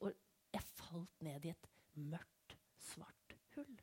Og 0.03 0.13
jeg 0.55 0.71
falt 0.75 1.27
ned 1.27 1.49
i 1.49 1.55
et 1.55 1.73
mørkt, 1.99 2.59
svart 2.91 3.39
hull. 3.57 3.75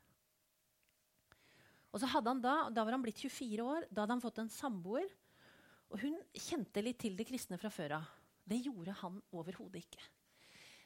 Og 1.91 1.99
så 1.99 2.07
hadde 2.07 2.31
han 2.31 2.41
Da 2.43 2.55
da 2.71 2.85
var 2.85 2.95
han 2.95 3.03
blitt 3.03 3.19
24 3.19 3.65
år, 3.65 3.87
da 3.91 4.03
hadde 4.03 4.15
han 4.15 4.23
fått 4.23 4.39
en 4.43 4.51
samboer. 4.51 5.07
Og 5.91 5.99
hun 6.05 6.15
kjente 6.31 6.83
litt 6.83 7.01
til 7.03 7.17
det 7.19 7.27
kristne 7.27 7.59
fra 7.59 7.71
før 7.73 7.97
av. 7.99 8.17
Det 8.51 8.59
gjorde 8.59 8.91
han 8.99 9.21
overhodet 9.31 9.85
ikke. 9.85 10.03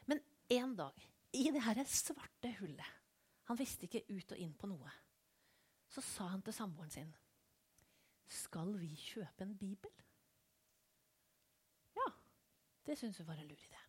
Men 0.06 0.20
en 0.54 0.76
dag, 0.78 1.06
i 1.34 1.48
det 1.50 1.64
her 1.66 1.82
svarte 1.90 2.52
hullet 2.60 2.92
Han 3.50 3.58
visste 3.58 3.86
ikke 3.86 4.04
ut 4.10 4.32
og 4.34 4.42
inn 4.42 4.54
på 4.58 4.68
noe. 4.70 4.92
Så 5.90 6.02
sa 6.02 6.28
han 6.30 6.42
til 6.46 6.54
samboeren 6.54 6.92
sin 6.94 7.12
Skal 8.26 8.72
vi 8.78 8.90
kjøpe 8.98 9.46
en 9.46 9.56
bibel? 9.58 9.92
Ja, 11.96 12.06
det 12.86 12.98
syntes 12.98 13.18
hun 13.22 13.28
var 13.28 13.42
en 13.42 13.50
lur 13.50 13.66
idé. 13.68 13.82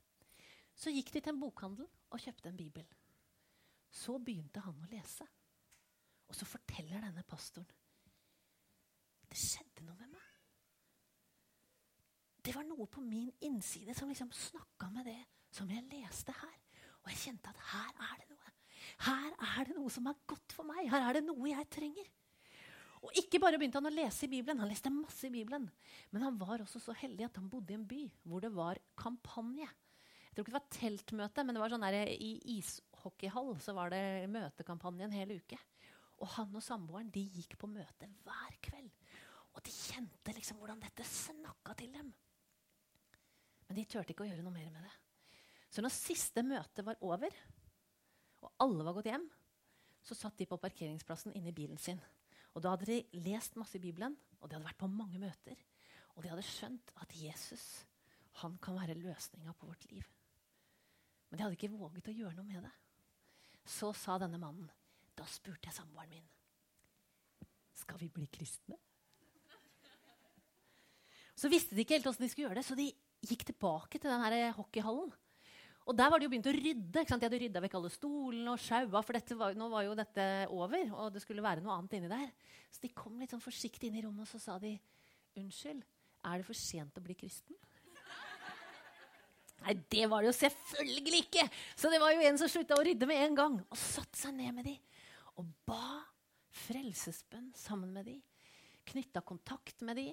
Så 0.78 0.94
gikk 0.94 1.12
de 1.14 1.22
til 1.22 1.34
en 1.34 1.42
bokhandel 1.42 1.90
og 2.10 2.22
kjøpte 2.22 2.50
en 2.52 2.60
bibel. 2.60 2.86
Så 3.90 4.18
begynte 4.22 4.62
han 4.62 4.78
å 4.78 4.90
lese. 4.92 5.26
Og 6.28 6.36
så 6.36 6.46
forteller 6.46 7.02
denne 7.02 7.24
pastoren 7.26 7.70
Det 9.28 9.38
skjedde 9.38 9.86
noe 9.86 9.98
med 10.02 10.14
meg. 10.14 10.27
Det 12.48 12.54
var 12.56 12.64
noe 12.64 12.86
på 12.88 13.02
min 13.04 13.28
innside 13.44 13.92
som 13.96 14.08
liksom 14.08 14.30
snakka 14.32 14.88
med 14.94 15.10
det 15.10 15.20
som 15.52 15.68
jeg 15.68 15.84
leste 15.92 16.32
her. 16.32 16.54
Og 17.04 17.10
jeg 17.12 17.20
kjente 17.26 17.52
at 17.52 17.60
her 17.74 17.90
er 18.06 18.22
det 18.22 18.28
noe. 18.30 18.54
Her 19.04 19.34
er 19.36 19.68
det 19.68 19.74
noe 19.76 19.92
som 19.92 20.08
er 20.08 20.22
godt 20.32 20.56
for 20.56 20.68
meg. 20.68 20.86
Her 20.88 21.10
er 21.10 21.18
det 21.18 21.26
noe 21.28 21.50
jeg 21.52 21.68
trenger. 21.76 22.08
Og 23.04 23.20
ikke 23.20 23.42
bare 23.44 23.60
begynte 23.60 23.82
han 23.82 23.90
å 23.90 23.94
lese 23.94 24.26
i 24.26 24.32
Bibelen, 24.32 24.62
han 24.64 24.72
leste 24.72 24.92
masse 24.94 25.28
i 25.28 25.34
Bibelen. 25.34 25.68
Men 26.14 26.24
han 26.24 26.38
var 26.40 26.64
også 26.64 26.80
så 26.82 26.96
heldig 26.98 27.28
at 27.28 27.40
han 27.40 27.50
bodde 27.52 27.76
i 27.76 27.78
en 27.78 27.88
by 27.88 28.06
hvor 28.24 28.44
det 28.44 28.54
var 28.56 28.80
kampanje. 29.00 29.68
Jeg 29.68 30.32
tror 30.32 30.46
ikke 30.46 30.54
det 30.54 30.58
var 30.58 30.78
teltmøte, 30.78 31.44
men 31.44 31.58
det 31.58 31.62
var 31.64 31.74
sånn 31.74 31.84
der, 31.84 32.14
i 32.14 32.32
ishockeyhall 32.58 33.58
så 33.64 33.76
var 33.76 33.92
det 33.92 34.30
møtekampanje 34.32 35.08
en 35.10 35.18
hel 35.18 35.36
uke. 35.36 35.60
Og 36.24 36.32
han 36.38 36.56
og 36.56 36.64
samboeren 36.64 37.12
de 37.14 37.26
gikk 37.28 37.58
på 37.60 37.70
møte 37.70 38.08
hver 38.24 38.56
kveld. 38.66 38.90
Og 39.58 39.66
de 39.66 39.74
kjente 39.74 40.34
liksom 40.38 40.62
hvordan 40.62 40.80
dette 40.82 41.06
snakka 41.06 41.76
til 41.78 41.92
dem. 41.92 42.16
Men 43.68 43.80
de 43.80 43.86
turte 43.90 44.14
ikke 44.14 44.26
å 44.26 44.30
gjøre 44.30 44.46
noe 44.46 44.56
mer 44.56 44.70
med 44.72 44.86
det. 44.86 44.94
Så 45.70 45.84
når 45.84 45.94
siste 45.94 46.44
møte 46.46 46.86
var 46.88 47.00
over, 47.04 47.34
og 48.46 48.64
alle 48.64 48.86
var 48.88 48.96
gått 48.98 49.10
hjem, 49.12 49.26
så 50.08 50.16
satt 50.16 50.38
de 50.40 50.48
på 50.48 50.60
parkeringsplassen 50.62 51.36
inne 51.36 51.52
i 51.52 51.56
bilen 51.56 51.80
sin. 51.82 52.00
Og 52.56 52.64
Da 52.64 52.72
hadde 52.74 52.88
de 52.90 53.22
lest 53.28 53.58
masse 53.60 53.76
i 53.78 53.84
Bibelen, 53.84 54.16
og 54.40 54.48
de 54.48 54.56
hadde 54.56 54.70
vært 54.70 54.80
på 54.80 54.90
mange 54.90 55.20
møter. 55.22 55.60
Og 56.16 56.24
de 56.24 56.32
hadde 56.32 56.46
skjønt 56.48 56.94
at 57.04 57.12
Jesus 57.14 57.66
han 58.42 58.56
kan 58.62 58.78
være 58.78 58.98
løsninga 58.98 59.54
på 59.58 59.68
vårt 59.68 59.84
liv. 59.92 60.06
Men 61.28 61.38
de 61.38 61.44
hadde 61.44 61.58
ikke 61.58 61.74
våget 61.74 62.10
å 62.10 62.16
gjøre 62.16 62.38
noe 62.38 62.48
med 62.48 62.64
det. 62.64 62.74
Så 63.68 63.92
sa 63.98 64.16
denne 64.22 64.40
mannen, 64.42 64.70
da 65.18 65.26
spurte 65.28 65.68
jeg 65.68 65.76
samboeren 65.76 66.14
min 66.14 66.28
skal 67.78 68.00
vi 68.02 68.10
bli 68.10 68.26
kristne. 68.34 68.78
Så 71.38 71.50
visste 71.54 71.76
de 71.78 71.84
ikke 71.84 71.98
helt 72.00 72.08
åssen 72.10 72.26
de 72.26 72.32
skulle 72.32 72.48
gjøre 72.48 72.60
det, 72.60 72.66
så 72.66 72.78
de 72.78 72.88
gikk 73.30 73.48
tilbake 73.52 74.00
til 74.00 74.12
den 74.12 74.54
hockeyhallen. 74.58 75.14
Og 75.88 75.96
der 75.96 76.10
var 76.12 76.20
de 76.20 76.28
jo 76.28 76.32
begynt 76.34 76.50
å 76.50 76.52
rydde. 76.52 77.04
De 77.04 77.04
hadde 77.08 77.40
rydda 77.40 77.62
vekk 77.64 77.78
alle 77.80 77.92
stolene 77.94 78.52
og 78.52 78.60
sjaua, 78.60 79.02
for 79.06 79.36
var, 79.40 79.56
nå 79.56 79.70
var 79.72 79.86
jo 79.86 79.94
dette 79.96 80.26
over, 80.52 80.90
og 80.92 81.14
det 81.16 81.22
skulle 81.24 81.46
være 81.46 81.64
noe 81.64 81.78
annet 81.78 81.96
inni 81.96 82.12
der. 82.12 82.28
Så 82.68 82.84
de 82.84 82.92
kom 82.92 83.16
litt 83.22 83.32
sånn 83.32 83.44
forsiktig 83.44 83.88
inn 83.88 84.02
i 84.02 84.04
rommet, 84.04 84.28
og 84.28 84.32
så 84.34 84.42
sa 84.42 84.58
de 84.60 84.76
Unnskyld, 85.38 85.86
er 86.26 86.42
det 86.42 86.48
for 86.48 86.58
sent 86.58 86.98
å 86.98 87.04
bli 87.06 87.16
kristen? 87.16 87.56
Nei, 89.64 89.74
det 89.90 90.06
var 90.10 90.22
det 90.22 90.32
jo 90.32 90.36
selvfølgelig 90.38 91.24
ikke! 91.26 91.48
Så 91.78 91.90
det 91.94 92.02
var 92.02 92.14
jo 92.14 92.26
en 92.26 92.40
som 92.42 92.52
slutta 92.52 92.78
å 92.78 92.84
rydde 92.86 93.08
med 93.10 93.24
en 93.24 93.38
gang. 93.38 93.58
Og 93.70 93.80
satte 93.80 94.20
seg 94.20 94.36
ned 94.38 94.54
med 94.58 94.68
de 94.70 94.76
og 95.38 95.50
ba 95.70 96.02
frelsesbønn 96.66 97.52
sammen 97.58 97.94
med 97.94 98.10
de. 98.10 98.18
Knytta 98.90 99.22
kontakt 99.22 99.84
med 99.86 100.00
de 100.00 100.08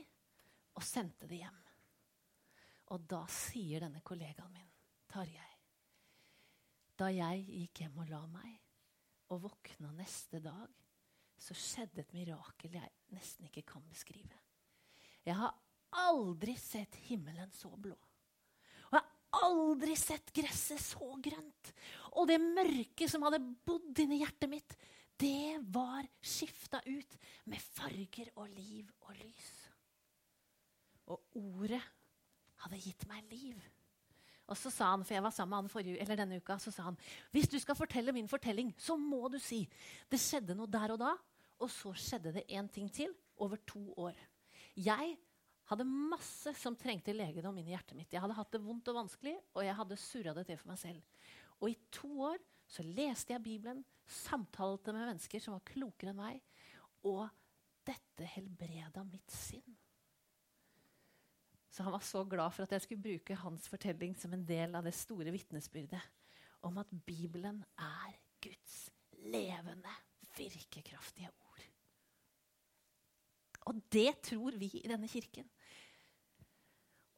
og 0.74 0.85
sendte 0.85 1.29
de 1.31 1.40
hjem. 1.40 1.63
Og 2.92 3.05
da 3.09 3.23
sier 3.33 3.85
denne 3.87 4.03
kollegaen 4.05 4.53
min, 4.53 4.70
Tarjei 5.09 5.53
Da 6.99 7.09
jeg 7.11 7.44
gikk 7.49 7.85
hjem 7.85 8.01
og 8.05 8.11
la 8.11 8.20
meg, 8.31 8.59
og 9.33 9.47
våkna 9.47 9.90
neste 9.97 10.40
dag, 10.44 10.68
så 11.40 11.57
skjedde 11.57 12.05
et 12.05 12.12
mirakel 12.14 12.77
jeg 12.77 12.92
nesten 13.14 13.49
ikke 13.49 13.64
kan 13.75 13.85
beskrive. 13.88 14.37
Jeg 15.25 15.37
har 15.38 15.57
aldri 16.05 16.55
sett 16.61 16.97
himmelen 17.09 17.51
så 17.55 17.70
blå. 17.73 17.97
Og 18.90 18.94
jeg 18.94 19.01
har 19.01 19.49
aldri 19.49 19.97
sett 19.99 20.31
gresset 20.37 20.83
så 20.83 21.09
grønt. 21.25 21.73
Og 22.14 22.29
det 22.31 22.38
mørket 22.42 23.11
som 23.11 23.25
hadde 23.27 23.42
bodd 23.66 24.05
inni 24.05 24.20
hjertet 24.23 24.53
mitt, 24.53 24.77
det 25.18 25.59
var 25.75 26.07
skifta 26.23 26.81
ut 26.87 27.18
med 27.51 27.62
farger 27.62 28.31
og 28.37 28.49
liv 28.55 28.88
og 29.07 29.14
lys. 29.18 29.53
Og 31.11 31.37
ordet 31.38 31.83
hadde 32.64 32.83
gitt 32.83 33.07
meg 33.11 33.24
liv. 33.33 33.61
Og 34.44 34.59
så 34.61 34.68
sa 34.72 34.90
han, 34.92 35.05
for 35.07 35.16
jeg 35.16 35.24
var 35.24 35.33
sammen 35.33 35.55
med 35.55 35.62
han 35.62 35.72
forrige, 35.72 36.16
denne 36.20 36.38
uka, 36.40 36.59
så 36.61 36.72
sa 36.74 36.90
han 36.90 36.98
hvis 37.33 37.48
du 37.48 37.57
skal 37.61 37.79
fortelle 37.79 38.12
min 38.12 38.29
fortelling, 38.29 38.74
så 38.77 38.96
må 39.00 39.29
du 39.33 39.38
si 39.40 39.62
det 40.12 40.20
skjedde 40.20 40.57
noe 40.57 40.68
der 40.68 40.92
og 40.96 41.00
da, 41.00 41.14
og 41.64 41.70
så 41.72 41.94
skjedde 41.96 42.35
det 42.37 42.48
én 42.53 42.68
ting 42.68 42.90
til 42.92 43.14
over 43.40 43.61
to 43.64 43.87
år. 43.96 44.18
Jeg 44.77 45.14
hadde 45.70 45.87
masse 45.88 46.53
som 46.61 46.77
trengte 46.77 47.14
legedom 47.16 47.57
inni 47.57 47.72
hjertet 47.72 47.96
mitt. 47.96 48.12
Jeg 48.12 48.20
hadde 48.20 48.37
hatt 48.37 48.53
det 48.53 48.61
vondt 48.61 48.90
og 48.92 48.98
vanskelig, 48.98 49.37
og 49.55 49.64
jeg 49.64 49.79
hadde 49.79 50.00
surra 50.00 50.35
det 50.37 50.44
til 50.50 50.61
for 50.61 50.72
meg 50.72 50.81
selv. 50.83 51.22
Og 51.62 51.70
i 51.70 51.79
to 51.94 52.11
år 52.27 52.42
så 52.68 52.85
leste 52.85 53.33
jeg 53.33 53.44
Bibelen, 53.44 53.85
samtalte 54.05 54.92
med 54.92 55.07
mennesker 55.07 55.40
som 55.40 55.57
var 55.57 55.64
klokere 55.70 56.12
enn 56.12 56.20
meg, 56.20 56.42
og 57.09 57.24
dette 57.85 58.29
helbreda 58.35 59.05
mitt 59.09 59.33
sinn. 59.33 59.77
Så 61.74 61.82
han 61.82 61.92
var 61.92 62.04
så 62.06 62.22
glad 62.30 62.54
for 62.54 62.62
at 62.62 62.72
jeg 62.76 62.84
skulle 62.84 63.02
bruke 63.02 63.34
hans 63.40 63.64
fortelling 63.66 64.12
som 64.14 64.34
en 64.34 64.44
del 64.46 64.76
av 64.78 64.87
det 64.87 64.94
store 64.94 65.32
vitnesbyrdet 65.34 66.02
om 66.64 66.78
at 66.78 66.92
Bibelen 67.06 67.64
er 67.82 68.12
Guds 68.44 68.76
levende, 69.26 69.94
virkekraftige 70.37 71.32
ord. 71.48 71.64
Og 73.66 73.80
det 73.92 74.12
tror 74.28 74.54
vi 74.60 74.70
i 74.78 74.87
denne 74.87 75.08
kirken. 75.10 75.48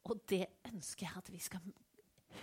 Og 0.07 0.23
det 0.31 0.45
ønsker 0.71 1.05
jeg 1.05 1.21
at 1.21 1.31
vi 1.31 1.43
skal 1.43 1.61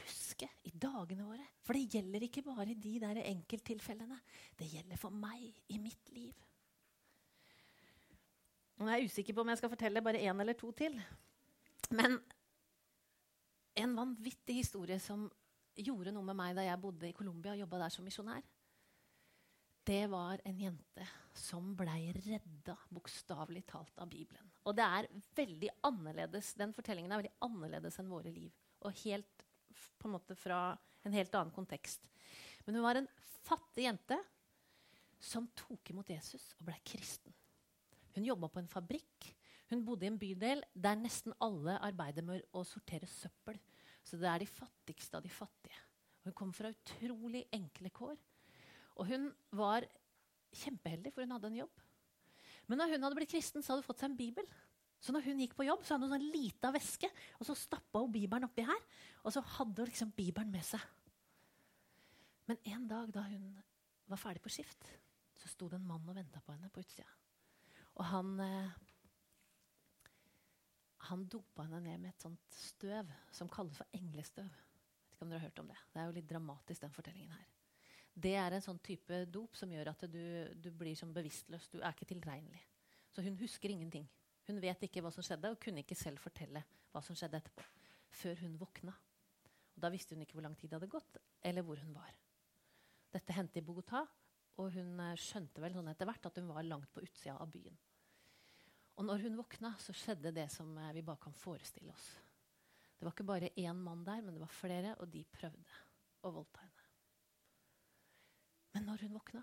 huske 0.04 0.48
i 0.68 0.70
dagene 0.70 1.26
våre. 1.26 1.50
For 1.64 1.74
det 1.74 1.96
gjelder 1.96 2.28
ikke 2.28 2.44
bare 2.46 2.78
de 2.78 2.94
der 3.02 3.22
enkelttilfellene. 3.24 4.20
Det 4.58 4.70
gjelder 4.70 5.00
for 5.00 5.10
meg 5.10 5.50
i 5.72 5.82
mitt 5.82 6.14
liv. 6.14 6.46
Er 8.78 8.98
jeg 8.98 9.10
usikker 9.10 9.34
på 9.34 9.42
om 9.42 9.50
jeg 9.50 9.62
skal 9.64 9.72
fortelle 9.72 10.02
bare 10.04 10.22
én 10.22 10.40
eller 10.40 10.54
to 10.58 10.70
til. 10.76 10.98
Men 11.90 12.18
en 13.74 13.96
vanvittig 13.96 14.60
historie 14.62 15.00
som 15.02 15.26
gjorde 15.74 16.12
noe 16.14 16.26
med 16.26 16.38
meg 16.38 16.54
da 16.56 16.64
jeg 16.66 16.80
bodde 16.80 17.08
i 17.08 17.16
Colombia 17.16 17.54
og 17.54 17.64
jobba 17.64 17.82
der 17.82 17.94
som 17.94 18.06
misjonær, 18.06 18.44
det 19.84 20.04
var 20.08 20.40
en 20.48 20.60
jente 20.60 21.06
som 21.36 21.74
blei 21.76 22.08
redda, 22.16 22.76
bokstavelig 22.94 23.66
talt, 23.68 23.92
av 24.00 24.08
Bibelen. 24.08 24.46
Og 24.64 24.76
det 24.78 24.84
er 24.86 25.08
veldig 25.36 25.70
annerledes, 25.84 26.54
den 26.56 26.72
fortellingen 26.72 27.12
er 27.12 27.20
veldig 27.20 27.34
annerledes 27.44 27.98
enn 28.00 28.08
våre 28.08 28.32
liv. 28.32 28.54
Og 28.86 28.96
helt 29.02 29.44
på 29.98 30.08
en 30.08 30.14
måte 30.14 30.36
fra 30.38 30.70
en 31.04 31.12
helt 31.12 31.34
annen 31.36 31.52
kontekst. 31.52 32.08
Men 32.64 32.78
hun 32.78 32.86
var 32.86 33.00
en 33.00 33.10
fattig 33.44 33.84
jente 33.84 34.16
som 35.20 35.50
tok 35.56 35.92
imot 35.92 36.14
Jesus 36.14 36.54
og 36.56 36.68
blei 36.70 36.78
kristen. 36.86 37.34
Hun 38.14 38.24
jobba 38.30 38.48
på 38.48 38.62
en 38.62 38.70
fabrikk. 38.70 39.33
Hun 39.74 39.82
bodde 39.82 40.06
i 40.06 40.12
en 40.12 40.18
bydel 40.20 40.62
der 40.70 40.98
nesten 41.00 41.34
alle 41.42 41.74
arbeider 41.82 42.22
med 42.22 42.44
å 42.54 42.62
sortere 42.66 43.08
søppel. 43.10 43.58
Så 44.06 44.20
det 44.20 44.28
er 44.30 44.44
de 44.44 44.46
fattigste 44.46 45.18
av 45.18 45.24
de 45.24 45.32
fattige. 45.32 45.80
Hun 46.24 46.36
kom 46.36 46.52
fra 46.54 46.70
utrolig 46.70 47.42
enkle 47.52 47.90
kår. 47.90 48.14
Og 48.94 49.08
hun 49.08 49.26
var 49.50 49.86
kjempeheldig, 50.54 51.10
for 51.10 51.24
hun 51.24 51.34
hadde 51.34 51.50
en 51.50 51.58
jobb. 51.64 51.82
Men 52.70 52.80
når 52.80 52.94
hun 52.94 53.04
hadde 53.04 53.18
blitt 53.18 53.32
kristen, 53.34 53.64
så 53.64 53.72
hadde 53.72 53.82
hun 53.82 53.88
fått 53.88 54.04
seg 54.04 54.12
en 54.12 54.20
bibel. 54.20 54.46
Så 55.02 55.12
når 55.12 55.26
hun 55.26 55.42
gikk 55.42 55.56
på 55.58 55.66
jobb, 55.66 55.82
så 55.84 55.96
hadde 55.96 56.06
hun 56.06 56.14
sånn 56.14 56.30
lita 56.32 56.70
veske, 56.72 57.10
og 57.40 57.48
så 57.48 57.56
stappa 57.58 58.00
hun 58.00 58.14
bibelen 58.14 58.46
oppi 58.46 58.64
her. 58.64 58.86
Og 59.24 59.34
så 59.34 59.42
hadde 59.58 59.82
hun 59.82 59.90
liksom 59.90 60.14
bibelen 60.16 60.54
med 60.54 60.64
seg. 60.64 60.84
Men 62.48 62.60
en 62.76 62.86
dag 62.88 63.10
da 63.12 63.26
hun 63.26 63.50
var 64.08 64.20
ferdig 64.20 64.44
på 64.44 64.52
skift, 64.52 64.86
så 65.34 65.50
sto 65.50 65.68
det 65.68 65.80
en 65.80 65.88
mann 65.88 66.08
og 66.08 66.16
venta 66.16 66.40
på 66.44 66.54
henne 66.54 66.70
på 66.72 66.84
utsida. 66.84 67.10
Og 67.98 68.04
han 68.08 68.32
eh, 68.40 68.72
han 71.08 71.26
dopa 71.30 71.66
henne 71.66 71.80
ned 71.84 72.02
med 72.02 72.12
et 72.14 72.24
sånt 72.24 72.56
støv 72.56 73.10
som 73.34 73.50
kalles 73.52 73.76
for 73.80 73.96
englestøv. 73.96 74.48
Jeg 74.48 75.10
vet 75.10 75.16
ikke 75.16 75.26
om 75.26 75.32
dere 75.32 75.40
har 75.42 75.48
hørt 75.48 75.60
om 75.62 75.68
Det 75.68 75.78
Det 75.92 76.00
er 76.00 76.06
jo 76.06 76.16
litt 76.16 76.30
dramatisk, 76.30 76.80
den 76.80 76.94
fortellingen 76.94 77.32
her. 77.32 77.46
Det 78.14 78.34
er 78.38 78.54
en 78.54 78.62
sånn 78.62 78.78
type 78.78 79.24
dop 79.26 79.56
som 79.58 79.72
gjør 79.72 79.90
at 79.90 80.04
du, 80.10 80.22
du 80.54 80.70
blir 80.70 80.94
som 80.96 81.12
bevisstløs. 81.14 81.68
Du 81.72 81.80
er 81.80 81.90
ikke 81.90 82.06
tilregnelig. 82.06 82.62
Så 83.10 83.22
hun 83.22 83.38
husker 83.38 83.70
ingenting. 83.70 84.06
Hun 84.46 84.60
vet 84.62 84.86
ikke 84.86 85.02
hva 85.02 85.10
som 85.14 85.24
skjedde, 85.24 85.50
og 85.50 85.60
kunne 85.62 85.82
ikke 85.82 85.98
selv 85.98 86.22
fortelle 86.22 86.62
hva 86.92 87.02
som 87.02 87.16
skjedde 87.18 87.40
etterpå. 87.40 87.64
Før 88.14 88.44
hun 88.44 88.58
våkna. 88.60 88.94
Og 89.74 89.82
da 89.82 89.90
visste 89.90 90.14
hun 90.14 90.22
ikke 90.22 90.38
hvor 90.38 90.46
lang 90.46 90.54
tid 90.58 90.70
det 90.70 90.78
hadde 90.78 90.92
gått, 90.92 91.18
eller 91.42 91.66
hvor 91.66 91.80
hun 91.82 91.94
var. 91.96 92.12
Dette 93.14 93.34
hendte 93.34 93.58
i 93.58 93.66
Bogotá, 93.66 94.04
og 94.62 94.70
hun 94.74 95.00
eh, 95.02 95.16
skjønte 95.18 95.62
vel 95.62 95.74
sånn 95.74 95.90
etter 95.90 96.06
hvert 96.08 96.28
at 96.28 96.38
hun 96.38 96.52
var 96.54 96.66
langt 96.66 96.92
på 96.94 97.02
utsida 97.02 97.34
av 97.42 97.50
byen. 97.50 97.74
Og 98.94 99.06
når 99.08 99.24
hun 99.24 99.38
våkna, 99.38 99.72
så 99.82 99.94
skjedde 99.96 100.32
det 100.34 100.46
som 100.54 100.70
eh, 100.78 100.92
vi 100.94 101.02
bare 101.02 101.22
kan 101.22 101.34
forestille 101.34 101.92
oss. 101.92 102.06
Det 102.94 103.06
var 103.06 103.14
ikke 103.14 103.26
bare 103.26 103.50
én 103.58 103.76
mann 103.76 104.04
der, 104.06 104.22
men 104.22 104.36
det 104.36 104.42
var 104.44 104.54
flere, 104.54 104.94
og 105.02 105.10
de 105.10 105.24
prøvde 105.34 105.80
å 106.24 106.30
voldta 106.32 106.62
henne. 106.62 106.86
Men 108.74 108.86
når 108.88 109.04
hun 109.04 109.16
våkna, 109.18 109.42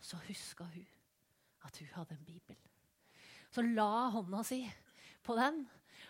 så 0.00 0.20
huska 0.28 0.68
hun 0.74 0.86
at 1.66 1.80
hun 1.80 1.88
hadde 1.96 2.14
en 2.14 2.26
bibel. 2.28 2.58
Så 3.50 3.64
la 3.64 4.08
hånda 4.12 4.42
si 4.46 4.60
på 5.26 5.36
den, 5.38 5.64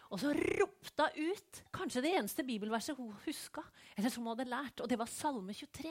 og 0.07 0.21
så 0.23 0.31
ropte 0.31 1.07
hun 1.17 1.33
ut 1.33 1.61
kanskje 1.75 2.03
det 2.05 2.13
eneste 2.15 2.45
bibelverset 2.47 2.99
hun 2.99 3.11
huska, 3.25 3.65
eller 3.97 4.13
som 4.13 4.23
hun 4.23 4.37
hadde 4.37 4.51
lært, 4.53 4.83
og 4.83 4.91
det 4.91 4.99
var 5.01 5.11
Salme 5.11 5.55
23. 5.57 5.91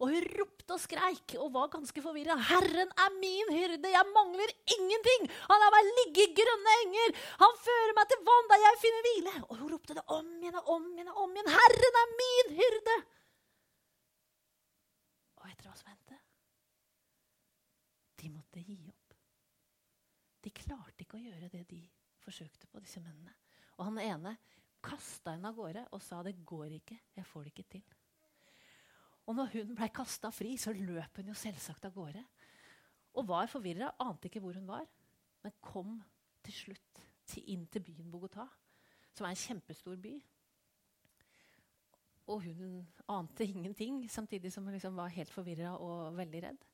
Og 0.00 0.12
hun 0.12 0.28
ropte 0.38 0.76
og 0.76 0.80
skreik 0.80 1.34
og 1.40 1.50
var 1.56 1.72
ganske 1.72 2.02
forvirra. 2.04 2.36
'Herren 2.38 2.92
er 3.04 3.16
min 3.18 3.50
hyrde, 3.52 3.90
jeg 3.90 4.12
mangler 4.14 4.54
ingenting!' 4.76 5.26
'Han 5.28 5.62
lar 5.62 5.74
meg 5.74 5.90
ligge 5.98 6.24
i 6.24 6.34
grønne 6.38 6.76
enger, 6.84 7.16
han 7.42 7.60
fører 7.66 7.94
meg 7.98 8.08
til 8.08 8.24
vann 8.30 8.50
der 8.52 8.64
jeg 8.66 8.82
finner 8.84 9.06
hvile.' 9.06 9.36
Og 9.48 9.54
hun 9.56 9.72
ropte 9.74 9.98
det 9.98 10.06
om 10.06 10.28
igjen 10.38 10.60
og 10.62 10.74
om 10.76 10.88
igjen 10.94 11.12
og 11.12 11.22
om 11.24 11.34
igjen. 11.34 11.52
'Herren 11.58 12.02
er 12.02 12.16
min 12.22 12.56
hyrde!' 12.60 12.98
Og 15.36 15.46
vet 15.48 15.58
dere 15.58 15.72
hva 15.72 15.76
som 15.76 15.90
hendte? 15.90 16.18
De 18.20 18.28
måtte 18.30 18.62
gi 18.62 18.78
opp. 18.86 19.16
De 20.44 20.50
klarte 20.50 21.02
ikke 21.02 21.18
å 21.18 21.26
gjøre 21.26 21.48
det 21.50 21.66
de 21.68 21.82
forsøkte 22.22 22.68
på, 22.70 22.82
disse 22.82 23.02
mennene. 23.02 23.32
Og 23.78 23.86
han 23.88 24.00
ene 24.02 24.36
kasta 24.84 25.34
henne 25.34 25.50
av 25.50 25.58
gårde 25.58 25.86
og 25.92 26.02
sa 26.04 26.22
det 26.24 26.38
går 26.46 26.76
ikke, 26.78 26.98
jeg 27.16 27.28
får 27.28 27.46
det 27.46 27.52
ikke 27.54 27.72
til. 27.76 27.84
Og 29.28 29.36
når 29.36 29.52
hun 29.54 29.74
ble 29.78 29.90
kasta 29.94 30.32
fri, 30.34 30.56
så 30.58 30.72
løp 30.74 31.20
hun 31.20 31.30
jo 31.30 31.36
selvsagt 31.38 31.84
av 31.86 31.94
gårde. 31.94 32.22
Og 33.18 33.28
var 33.28 33.50
forvirra, 33.50 33.92
ante 34.02 34.30
ikke 34.30 34.42
hvor 34.42 34.56
hun 34.58 34.68
var, 34.68 34.88
men 35.44 35.54
kom 35.62 35.98
til 36.44 36.56
slutt 36.56 37.04
til, 37.28 37.44
inn 37.54 37.66
til 37.70 37.84
byen 37.84 38.10
Bogotá, 38.10 38.46
som 39.14 39.26
er 39.26 39.34
en 39.34 39.42
kjempestor 39.42 40.00
by. 40.02 40.16
Og 42.30 42.44
hun 42.46 42.82
ante 43.10 43.46
ingenting, 43.46 44.04
samtidig 44.10 44.52
som 44.54 44.66
hun 44.66 44.76
liksom 44.76 44.98
var 44.98 45.12
helt 45.14 45.32
forvirra 45.32 45.76
og 45.78 46.16
veldig 46.18 46.42
redd. 46.46 46.66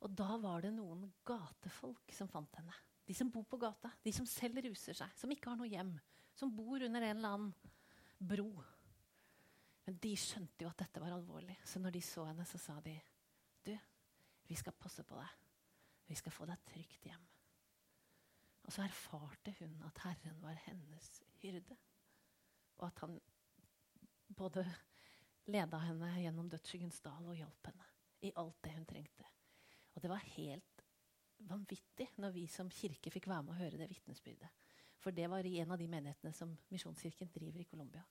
Og 0.00 0.14
da 0.16 0.36
var 0.40 0.64
det 0.64 0.72
noen 0.72 1.04
gatefolk 1.28 2.14
som 2.16 2.28
fant 2.32 2.56
henne. 2.56 2.76
De 3.10 3.14
som 3.18 3.30
bor 3.30 3.42
på 3.50 3.58
gata, 3.58 3.90
de 4.06 4.12
som 4.14 4.26
selv 4.30 4.60
ruser 4.62 4.94
seg, 4.94 5.14
som 5.18 5.32
ikke 5.34 5.50
har 5.50 5.58
noe 5.58 5.66
hjem. 5.66 5.96
Som 6.38 6.52
bor 6.54 6.78
under 6.78 7.02
en 7.02 7.16
eller 7.16 7.32
annen 7.34 8.28
bro. 8.30 8.52
Men 9.82 9.96
de 9.98 10.12
skjønte 10.14 10.62
jo 10.62 10.70
at 10.70 10.84
dette 10.84 11.02
var 11.02 11.16
alvorlig, 11.16 11.56
så 11.66 11.82
når 11.82 11.96
de 11.96 12.02
så 12.06 12.28
henne, 12.28 12.46
så 12.46 12.60
sa 12.62 12.76
de 12.84 12.94
Du, 13.66 13.72
vi 14.46 14.54
skal 14.54 14.78
passe 14.78 15.02
på 15.02 15.18
deg. 15.18 15.32
Vi 16.06 16.18
skal 16.20 16.36
få 16.36 16.46
deg 16.46 16.62
trygt 16.70 17.10
hjem. 17.10 17.26
Og 18.62 18.76
så 18.76 18.84
erfarte 18.86 19.56
hun 19.58 19.74
at 19.88 19.98
Herren 20.04 20.38
var 20.44 20.62
hennes 20.68 21.10
hyrde, 21.42 21.74
og 22.78 22.86
at 22.92 23.02
han 23.02 23.18
både 24.38 24.62
leda 25.50 25.82
henne 25.82 26.12
gjennom 26.20 26.46
dødsskyggens 26.52 27.02
dal 27.02 27.26
og 27.26 27.34
hjalp 27.34 27.72
henne 27.72 27.90
i 28.22 28.30
alt 28.38 28.62
det 28.62 28.76
hun 28.76 28.86
trengte. 28.86 29.26
Og 29.96 30.02
det 30.02 30.10
var 30.12 30.28
helt 30.36 30.69
vanvittig 31.48 32.08
når 32.20 32.34
vi 32.34 32.46
som 32.50 32.70
kirke 32.72 33.12
fikk 33.12 33.28
være 33.30 33.46
med 33.46 33.54
å 33.54 33.60
høre 33.60 33.80
det 33.80 33.88
vitnesbyrdet. 33.90 34.50
For 35.00 35.16
det 35.16 35.30
var 35.32 35.46
i 35.46 35.56
en 35.62 35.72
av 35.72 35.80
de 35.80 35.88
menighetene 35.88 36.32
som 36.36 36.52
Misjonskirken 36.72 37.30
driver 37.32 37.62
i 37.62 37.68
Colombia. 37.68 38.02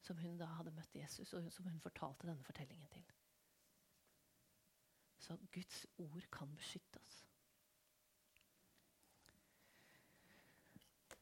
Som 0.00 0.18
hun 0.22 0.38
da 0.40 0.48
hadde 0.56 0.72
møtt 0.72 0.96
Jesus, 0.96 1.34
og 1.36 1.50
som 1.52 1.68
hun 1.68 1.82
fortalte 1.82 2.28
denne 2.28 2.46
fortellingen 2.46 2.88
til. 2.92 3.04
Så 5.20 5.36
Guds 5.52 5.84
ord 6.00 6.26
kan 6.32 6.52
beskytte 6.56 7.02
oss. 7.02 7.20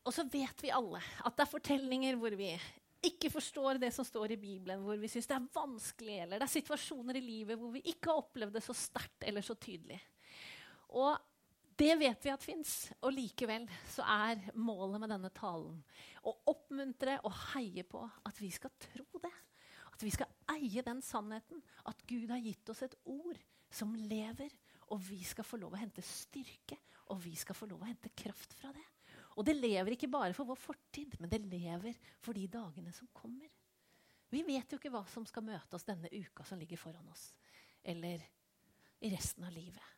Og 0.04 0.12
så 0.12 0.26
vet 0.28 0.60
vi 0.60 0.72
alle 0.74 1.00
at 1.24 1.34
det 1.34 1.46
er 1.46 1.50
fortellinger 1.50 2.18
hvor 2.20 2.34
vi 2.36 2.50
ikke 3.04 3.30
forstår 3.32 3.80
det 3.80 3.90
som 3.92 4.04
står 4.06 4.34
i 4.34 4.40
Bibelen, 4.40 4.84
hvor 4.84 4.98
vi 5.00 5.08
syns 5.12 5.28
det 5.28 5.36
er 5.36 5.48
vanskelig, 5.54 6.18
eller 6.24 6.40
det 6.40 6.46
er 6.46 6.54
situasjoner 6.54 7.18
i 7.18 7.24
livet 7.24 7.58
hvor 7.60 7.72
vi 7.74 7.82
ikke 7.90 8.10
har 8.10 8.20
opplevd 8.22 8.56
det 8.56 8.64
så 8.64 8.76
sterkt 8.76 9.26
eller 9.28 9.44
så 9.44 9.56
tydelig. 9.60 9.98
Og 10.94 11.18
det 11.74 11.94
vet 11.98 12.26
vi 12.26 12.30
at 12.30 12.44
fins, 12.44 12.74
og 13.02 13.14
likevel 13.16 13.66
så 13.90 14.04
er 14.06 14.44
målet 14.54 15.00
med 15.02 15.10
denne 15.10 15.30
talen 15.34 15.80
å 16.22 16.34
oppmuntre 16.52 17.16
og 17.26 17.34
heie 17.54 17.82
på 17.88 18.04
at 18.04 18.38
vi 18.38 18.50
skal 18.54 18.70
tro 18.78 19.06
det. 19.22 19.32
At 19.90 20.02
vi 20.02 20.12
skal 20.14 20.30
eie 20.54 20.84
den 20.86 21.02
sannheten 21.02 21.62
at 21.90 22.00
Gud 22.06 22.30
har 22.30 22.42
gitt 22.42 22.70
oss 22.70 22.84
et 22.86 22.94
ord 23.10 23.40
som 23.74 23.94
lever, 23.98 24.52
og 24.94 25.02
vi 25.02 25.18
skal 25.26 25.46
få 25.46 25.58
lov 25.58 25.74
å 25.74 25.80
hente 25.80 26.02
styrke, 26.06 26.78
og 27.10 27.18
vi 27.24 27.34
skal 27.38 27.58
få 27.58 27.66
lov 27.70 27.82
å 27.82 27.88
hente 27.88 28.12
kraft 28.14 28.54
fra 28.58 28.70
det. 28.74 28.84
Og 29.34 29.46
det 29.46 29.56
lever 29.58 29.96
ikke 29.96 30.10
bare 30.12 30.34
for 30.36 30.46
vår 30.46 30.60
fortid, 30.60 31.16
men 31.18 31.30
det 31.30 31.42
lever 31.42 31.98
for 32.22 32.38
de 32.38 32.46
dagene 32.50 32.94
som 32.94 33.10
kommer. 33.14 33.50
Vi 34.30 34.42
vet 34.46 34.70
jo 34.70 34.78
ikke 34.78 34.92
hva 34.94 35.02
som 35.10 35.26
skal 35.26 35.46
møte 35.46 35.74
oss 35.74 35.86
denne 35.86 36.10
uka 36.10 36.46
som 36.46 36.58
ligger 36.58 36.78
foran 36.78 37.10
oss, 37.10 37.32
eller 37.82 38.22
i 39.04 39.10
resten 39.10 39.46
av 39.46 39.54
livet. 39.54 39.93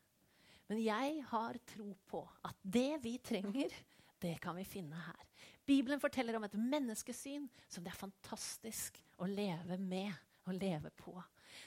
Men 0.67 0.83
jeg 0.83 1.23
har 1.31 1.59
tro 1.71 1.93
på 2.11 2.23
at 2.47 2.59
det 2.63 2.99
vi 3.05 3.17
trenger, 3.23 3.75
det 4.23 4.37
kan 4.43 4.57
vi 4.59 4.65
finne 4.67 4.99
her. 4.99 5.27
Bibelen 5.67 6.01
forteller 6.03 6.39
om 6.39 6.47
et 6.47 6.57
menneskesyn 6.59 7.47
som 7.69 7.85
det 7.85 7.93
er 7.93 7.99
fantastisk 7.99 8.99
å 9.23 9.29
leve 9.31 9.79
med 9.79 10.13
og 10.47 10.55
leve 10.59 10.93
på. 10.99 11.15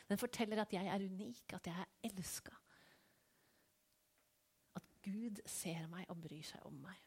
Den 0.08 0.20
forteller 0.20 0.62
at 0.64 0.74
jeg 0.74 0.88
er 0.88 1.04
unik, 1.04 1.44
at 1.56 1.70
jeg 1.70 1.76
er 1.84 2.10
elska. 2.10 2.56
At 4.80 4.90
Gud 5.06 5.40
ser 5.48 5.88
meg 5.92 6.08
og 6.12 6.20
bryr 6.24 6.46
seg 6.48 6.66
om 6.68 6.76
meg. 6.84 7.00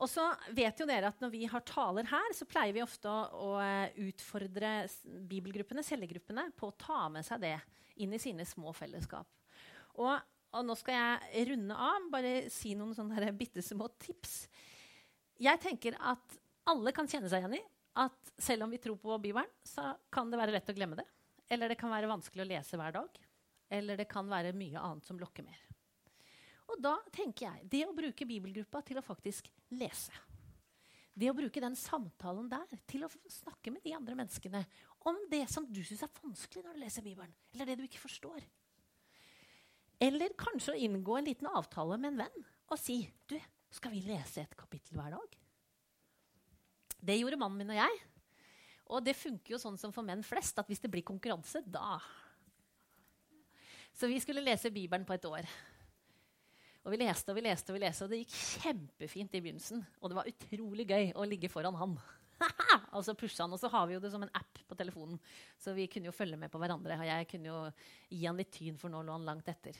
Og 0.00 0.08
så 0.08 0.24
vet 0.56 0.80
jo 0.80 0.86
dere 0.88 1.10
at 1.12 1.20
Når 1.20 1.32
vi 1.34 1.42
har 1.50 1.64
taler 1.68 2.08
her, 2.08 2.32
så 2.32 2.46
pleier 2.48 2.72
vi 2.72 2.82
ofte 2.82 3.10
å, 3.10 3.24
å 3.36 3.50
eh, 3.60 3.98
utfordre 4.08 4.86
bibelgruppene, 5.28 5.84
cellegruppene 5.84 6.46
på 6.56 6.70
å 6.70 6.76
ta 6.80 7.02
med 7.12 7.26
seg 7.26 7.42
det 7.44 7.58
inn 8.00 8.14
i 8.16 8.22
sine 8.22 8.46
små 8.48 8.72
fellesskap. 8.72 9.28
Og, 10.00 10.14
og 10.50 10.66
nå 10.66 10.74
skal 10.78 10.96
jeg 10.96 11.46
runde 11.52 11.76
av, 11.76 12.06
bare 12.10 12.34
si 12.50 12.74
noen 12.78 12.94
sånne 12.96 13.32
bitte 13.38 13.62
små 13.62 13.88
tips. 14.02 14.44
Jeg 15.40 15.60
tenker 15.62 15.96
at 15.98 16.38
alle 16.70 16.92
kan 16.94 17.08
kjenne 17.08 17.30
seg 17.30 17.44
igjen 17.44 17.60
i 17.60 17.64
at 18.00 18.32
selv 18.38 18.66
om 18.66 18.72
vi 18.72 18.80
tror 18.82 18.98
på 19.00 19.18
Bibelen, 19.22 19.48
så 19.66 19.92
kan 20.12 20.30
det 20.30 20.38
være 20.40 20.54
lett 20.54 20.70
å 20.70 20.76
glemme 20.76 20.98
det. 20.98 21.06
Eller 21.50 21.70
det 21.70 21.78
kan 21.80 21.90
være 21.90 22.10
vanskelig 22.10 22.44
å 22.44 22.50
lese 22.50 22.78
hver 22.78 22.94
dag. 22.94 23.20
Eller 23.70 23.98
det 23.98 24.08
kan 24.10 24.28
være 24.30 24.54
mye 24.56 24.78
annet 24.78 25.06
som 25.06 25.18
lokker 25.18 25.46
mer. 25.46 25.58
Og 26.70 26.78
da 26.82 26.96
tenker 27.14 27.48
jeg 27.48 27.70
det 27.70 27.84
å 27.86 27.94
bruke 27.94 28.26
bibelgruppa 28.26 28.82
til 28.86 29.00
å 29.00 29.04
faktisk 29.04 29.50
lese. 29.74 30.14
Det 31.10 31.30
å 31.30 31.34
bruke 31.34 31.62
den 31.62 31.74
samtalen 31.76 32.46
der 32.50 32.78
til 32.88 33.04
å 33.04 33.10
snakke 33.30 33.72
med 33.74 33.82
de 33.84 33.94
andre 33.96 34.14
menneskene 34.18 34.62
om 35.10 35.18
det 35.30 35.42
som 35.50 35.66
du 35.66 35.82
syns 35.82 36.04
er 36.06 36.22
vanskelig 36.22 36.62
når 36.64 36.78
du 36.78 36.82
leser 36.84 37.04
Bibelen, 37.04 37.32
eller 37.52 37.66
det 37.66 37.76
du 37.80 37.84
ikke 37.88 38.02
forstår. 38.02 38.44
Eller 40.00 40.32
kanskje 40.40 40.74
å 40.74 40.80
inngå 40.80 41.18
en 41.18 41.28
liten 41.28 41.48
avtale 41.50 41.98
med 42.00 42.14
en 42.14 42.22
venn 42.24 42.46
og 42.70 42.78
si 42.80 43.02
du, 43.28 43.36
skal 43.74 43.92
vi 43.92 44.04
lese 44.06 44.44
et 44.44 44.56
kapittel 44.58 44.96
hver 44.98 45.12
dag? 45.16 45.34
Det 47.00 47.16
gjorde 47.18 47.38
mannen 47.40 47.58
min 47.60 47.72
og 47.74 47.80
jeg. 47.80 47.98
Og 48.90 49.04
det 49.04 49.16
funker 49.18 49.54
jo 49.54 49.60
sånn 49.60 49.78
som 49.78 49.92
for 49.94 50.06
menn 50.06 50.22
flest, 50.26 50.58
at 50.58 50.68
hvis 50.70 50.82
det 50.82 50.90
blir 50.92 51.06
konkurranse, 51.06 51.62
da 51.66 52.00
Så 53.94 54.08
vi 54.10 54.20
skulle 54.22 54.44
lese 54.44 54.72
Bibelen 54.72 55.04
på 55.04 55.14
et 55.16 55.26
år. 55.28 55.46
Og 56.84 56.94
vi 56.94 57.00
leste 57.02 57.32
og 57.32 57.36
vi 57.36 57.44
leste, 57.44 57.70
og 57.70 57.76
vi 57.76 57.84
leste, 57.84 58.06
og 58.06 58.12
det 58.12 58.22
gikk 58.22 58.36
kjempefint 58.62 59.34
i 59.34 59.42
begynnelsen. 59.42 59.82
Og 60.00 60.10
det 60.10 60.16
var 60.16 60.30
utrolig 60.30 60.86
gøy 60.88 61.10
å 61.12 61.26
ligge 61.28 61.50
foran 61.52 61.76
han. 61.76 61.98
og 62.96 63.04
så 63.04 63.14
pusha 63.18 63.44
han, 63.44 63.54
og 63.54 63.60
så 63.60 63.70
har 63.72 63.86
vi 63.88 63.96
jo 63.96 64.02
det 64.02 64.10
som 64.12 64.24
en 64.24 64.32
app 64.36 64.60
på 64.68 64.78
telefonen. 64.78 65.20
Så 65.60 65.74
vi 65.76 65.88
kunne 65.90 66.10
jo 66.10 66.16
følge 66.16 66.38
med 66.40 66.52
på 66.52 66.60
hverandre. 66.62 66.98
Og 67.00 67.08
jeg 67.08 67.28
kunne 67.30 67.50
jo 67.50 67.60
gi 68.08 68.24
han 68.26 68.40
litt 68.40 68.52
tyn, 68.56 68.78
for 68.80 68.92
nå 68.92 69.02
lå 69.04 69.16
han 69.16 69.28
langt 69.28 69.48
etter. 69.52 69.78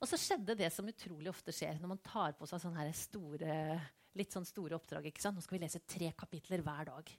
Og 0.00 0.08
så 0.08 0.18
skjedde 0.20 0.56
det 0.56 0.70
som 0.72 0.88
utrolig 0.88 1.28
ofte 1.28 1.52
skjer 1.52 1.80
når 1.80 1.92
man 1.92 2.04
tar 2.04 2.36
på 2.38 2.48
seg 2.48 2.62
sånne 2.62 2.86
store, 2.96 3.56
litt 4.16 4.32
sånn 4.32 4.48
store 4.48 4.78
oppdrag. 4.78 5.10
ikke 5.10 5.22
sant? 5.22 5.36
Nå 5.36 5.44
skal 5.44 5.58
vi 5.58 5.64
lese 5.66 5.82
tre 5.84 6.12
kapitler 6.16 6.64
hver 6.64 6.88
dag. 6.88 7.12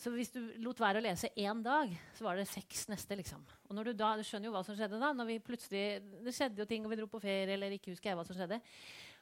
Så 0.00 0.12
hvis 0.14 0.32
du 0.32 0.40
lot 0.64 0.78
være 0.80 1.00
å 1.00 1.04
lese 1.04 1.28
én 1.36 1.60
dag, 1.64 1.90
så 2.16 2.24
var 2.24 2.38
det 2.38 2.46
seks 2.48 2.86
neste. 2.88 3.16
liksom. 3.20 3.42
Og 3.68 3.76
når 3.76 3.90
du 3.90 3.98
da, 4.00 4.14
du 4.16 4.24
skjønner 4.24 4.48
jo 4.48 4.54
hva 4.54 4.62
som 4.64 4.76
skjedde 4.76 5.00
da. 5.00 5.12
når 5.12 5.28
vi 5.28 5.38
Det 5.68 6.32
skjedde 6.36 6.62
jo 6.62 6.68
ting, 6.68 6.84
og 6.84 6.92
vi 6.92 7.00
dro 7.00 7.08
på 7.08 7.20
ferie, 7.20 7.52
eller 7.52 7.76
ikke 7.76 7.92
husker 7.92 8.12
jeg 8.12 8.20
hva 8.20 8.24
som 8.28 8.36
skjedde. 8.36 8.60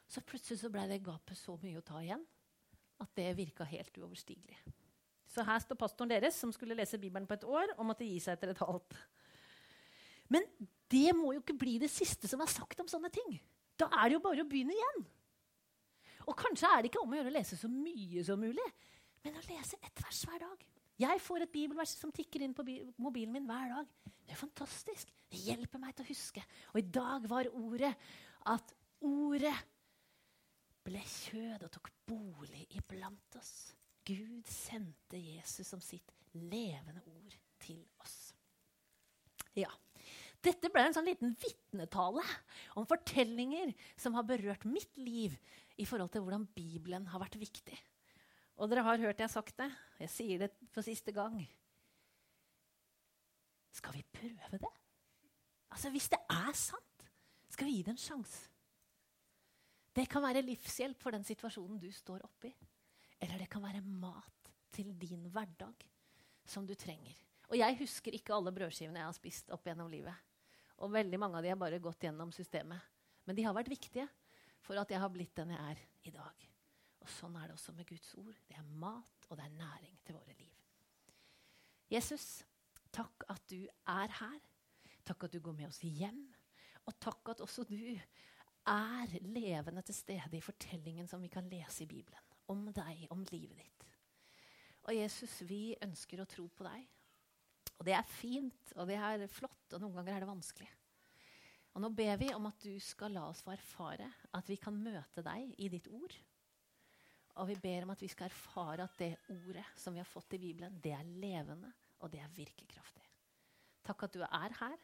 Så 0.09 0.23
plutselig 0.23 0.61
så 0.61 0.71
ble 0.71 0.87
det 0.89 1.03
gapet 1.05 1.39
så 1.39 1.59
mye 1.63 1.79
å 1.79 1.87
ta 1.87 2.03
igjen 2.03 2.23
at 3.03 3.11
det 3.19 3.37
virka 3.39 3.67
helt 3.69 3.99
uoverstigelig. 3.99 4.59
Så 5.29 5.45
her 5.45 5.61
står 5.63 5.79
pastoren 5.79 6.11
deres, 6.11 6.39
som 6.41 6.53
skulle 6.55 6.77
lese 6.79 6.99
Bibelen 7.01 7.29
på 7.29 7.37
et 7.37 7.45
år, 7.47 7.75
og 7.77 7.87
måtte 7.91 8.07
gi 8.07 8.17
seg 8.23 8.39
etter 8.39 8.55
et 8.55 8.63
halvt. 8.65 8.97
Men 10.33 10.45
det 10.93 11.13
må 11.17 11.35
jo 11.35 11.43
ikke 11.43 11.57
bli 11.57 11.77
det 11.81 11.91
siste 11.93 12.29
som 12.31 12.41
er 12.45 12.51
sagt 12.53 12.81
om 12.81 12.89
sånne 12.91 13.11
ting. 13.13 13.37
Da 13.79 13.91
er 14.01 14.09
det 14.09 14.19
jo 14.19 14.25
bare 14.25 14.45
å 14.45 14.49
begynne 14.49 14.77
igjen. 14.77 15.05
Og 16.29 16.37
kanskje 16.37 16.69
er 16.69 16.83
det 16.83 16.91
ikke 16.91 17.03
om 17.05 17.13
å 17.13 17.19
gjøre 17.19 17.31
å 17.33 17.37
lese 17.39 17.57
så 17.57 17.71
mye 17.73 18.25
som 18.27 18.41
mulig, 18.41 18.67
men 19.25 19.39
å 19.39 19.45
lese 19.49 19.79
ett 19.81 20.03
vers 20.05 20.25
hver 20.29 20.43
dag. 20.43 20.67
Jeg 20.99 21.23
får 21.23 21.45
et 21.45 21.53
bibelvers 21.55 21.93
som 21.95 22.11
tikker 22.13 22.43
inn 22.43 22.57
på 22.57 22.65
mobilen 22.99 23.37
min 23.37 23.47
hver 23.47 23.71
dag. 23.71 23.91
Det 24.27 24.35
er 24.35 24.41
fantastisk. 24.41 25.13
Det 25.31 25.41
hjelper 25.47 25.81
meg 25.81 25.95
til 25.95 26.05
å 26.05 26.11
huske. 26.11 26.43
Og 26.73 26.81
i 26.81 26.89
dag 26.99 27.29
var 27.31 27.49
ordet 27.55 27.93
at 28.51 28.75
ordet 29.07 29.55
ble 30.89 31.03
kjød 31.05 31.67
og 31.67 31.73
tok 31.75 31.91
bolig 32.09 32.65
iblant 32.79 33.37
oss. 33.39 33.75
Gud 34.09 34.49
sendte 34.49 35.21
Jesus 35.21 35.69
som 35.69 35.83
sitt 35.85 36.15
levende 36.33 37.03
ord 37.05 37.37
til 37.61 37.83
oss. 38.01 38.33
Ja. 39.59 39.71
Dette 40.45 40.71
ble 40.71 40.85
en 40.87 40.95
sånn 40.95 41.09
liten 41.09 41.35
vitnetale 41.43 42.23
om 42.79 42.87
fortellinger 42.89 43.73
som 43.99 44.15
har 44.17 44.27
berørt 44.29 44.65
mitt 44.71 44.95
liv 45.01 45.35
i 45.77 45.87
forhold 45.89 46.13
til 46.15 46.23
hvordan 46.25 46.47
Bibelen 46.55 47.09
har 47.11 47.21
vært 47.21 47.41
viktig. 47.41 47.77
Og 48.59 48.71
dere 48.71 48.87
har 48.87 49.03
hørt 49.03 49.21
jeg 49.23 49.31
sagt 49.31 49.59
det. 49.59 49.69
Jeg 50.01 50.15
sier 50.15 50.45
det 50.45 50.53
for 50.75 50.87
siste 50.87 51.13
gang. 51.15 51.41
Skal 53.75 53.99
vi 53.99 54.07
prøve 54.15 54.63
det? 54.63 54.73
Altså, 55.71 55.91
Hvis 55.91 56.09
det 56.09 56.19
er 56.31 56.55
sant, 56.57 57.11
skal 57.51 57.69
vi 57.69 57.77
gi 57.77 57.85
det 57.87 57.95
en 57.95 58.01
sjanse. 58.01 58.48
Det 59.99 60.05
kan 60.07 60.23
være 60.23 60.45
livshjelp 60.47 61.01
for 61.03 61.11
den 61.11 61.25
situasjonen 61.27 61.79
du 61.83 61.89
står 61.91 62.23
oppi. 62.23 62.53
Eller 63.19 63.41
det 63.43 63.49
kan 63.51 63.65
være 63.65 63.83
mat 63.83 64.51
til 64.71 64.93
din 64.95 65.25
hverdag 65.35 65.83
som 66.47 66.67
du 66.67 66.77
trenger. 66.79 67.17
Og 67.49 67.57
jeg 67.59 67.79
husker 67.81 68.15
ikke 68.15 68.37
alle 68.37 68.53
brødskivene 68.55 69.01
jeg 69.01 69.09
har 69.09 69.17
spist 69.17 69.51
opp 69.51 69.67
gjennom 69.67 69.89
livet. 69.91 70.15
Og 70.79 70.93
veldig 70.95 71.19
mange 71.19 71.41
av 71.41 71.43
de 71.43 71.51
har 71.51 71.59
bare 71.59 71.81
gått 71.83 72.07
gjennom 72.07 72.31
systemet. 72.37 72.79
Men 73.27 73.35
de 73.35 73.47
har 73.49 73.57
vært 73.57 73.73
viktige 73.73 74.07
for 74.63 74.79
at 74.79 74.93
jeg 74.93 75.03
har 75.03 75.11
blitt 75.11 75.35
den 75.35 75.51
jeg 75.57 75.73
er 75.73 75.83
i 76.07 76.15
dag. 76.15 76.47
Og 77.03 77.11
sånn 77.17 77.35
er 77.41 77.49
det 77.49 77.59
også 77.59 77.75
med 77.75 77.91
Guds 77.91 78.15
ord. 78.21 78.39
Det 78.47 78.55
er 78.55 78.71
mat, 78.79 79.27
og 79.27 79.35
det 79.41 79.49
er 79.49 79.59
næring 79.59 79.99
til 80.07 80.19
våre 80.21 80.39
liv. 80.39 80.55
Jesus, 81.91 82.45
takk 82.95 83.27
at 83.35 83.43
du 83.51 83.65
er 83.67 84.15
her. 84.21 84.39
Takk 85.09 85.27
at 85.27 85.35
du 85.35 85.43
går 85.43 85.59
med 85.59 85.73
oss 85.73 85.83
hjem. 85.83 86.23
Og 86.87 86.95
takk 87.03 87.35
at 87.35 87.43
også 87.43 87.67
du 87.67 87.81
er 88.69 89.19
levende 89.25 89.83
til 89.87 89.97
stede 89.97 90.37
i 90.39 90.45
fortellingen 90.45 91.09
som 91.09 91.23
vi 91.25 91.31
kan 91.33 91.49
lese 91.49 91.85
i 91.85 91.91
Bibelen. 91.91 92.25
Om 92.49 92.69
deg, 92.73 93.07
om 93.13 93.25
livet 93.33 93.59
ditt. 93.61 93.87
Og 94.89 94.97
Jesus, 94.97 95.43
vi 95.45 95.77
ønsker 95.85 96.23
å 96.23 96.29
tro 96.29 96.47
på 96.49 96.65
deg. 96.65 96.87
Og 97.79 97.87
det 97.87 97.95
er 97.95 98.09
fint, 98.09 98.73
og 98.77 98.89
det 98.89 98.97
er 98.97 99.27
flott, 99.31 99.75
og 99.75 99.83
noen 99.83 99.99
ganger 99.99 100.17
er 100.17 100.25
det 100.25 100.31
vanskelig. 100.31 100.69
Og 101.77 101.83
nå 101.85 101.91
ber 101.95 102.17
vi 102.19 102.31
om 102.35 102.49
at 102.49 102.65
du 102.65 102.73
skal 102.83 103.13
la 103.15 103.27
oss 103.29 103.45
få 103.45 103.53
erfare 103.55 104.09
at 104.35 104.49
vi 104.51 104.57
kan 104.59 104.75
møte 104.75 105.23
deg 105.23 105.53
i 105.63 105.69
ditt 105.71 105.87
ord. 105.93 106.15
Og 107.39 107.51
vi 107.53 107.59
ber 107.63 107.85
om 107.85 107.93
at 107.95 108.03
vi 108.03 108.09
skal 108.11 108.27
erfare 108.33 108.89
at 108.89 108.97
det 108.99 109.13
ordet 109.31 109.67
som 109.79 109.95
vi 109.95 110.03
har 110.03 110.09
fått 110.09 110.35
i 110.35 110.41
Bibelen, 110.43 110.81
det 110.83 110.97
er 110.97 111.07
levende, 111.07 111.71
og 112.03 112.11
det 112.11 112.23
er 112.25 112.33
virkekraftig. 112.35 113.05
Takk 113.87 114.09
at 114.09 114.17
du 114.17 114.25
er 114.27 114.57
her, 114.59 114.81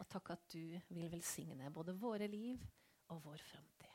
og 0.00 0.08
takk 0.08 0.32
at 0.32 0.46
du 0.54 0.78
vil 0.94 1.10
velsigne 1.12 1.68
både 1.74 1.92
våre 2.00 2.30
liv 2.30 2.62
og 3.12 3.24
vår 3.24 3.40
framtid. 3.50 3.91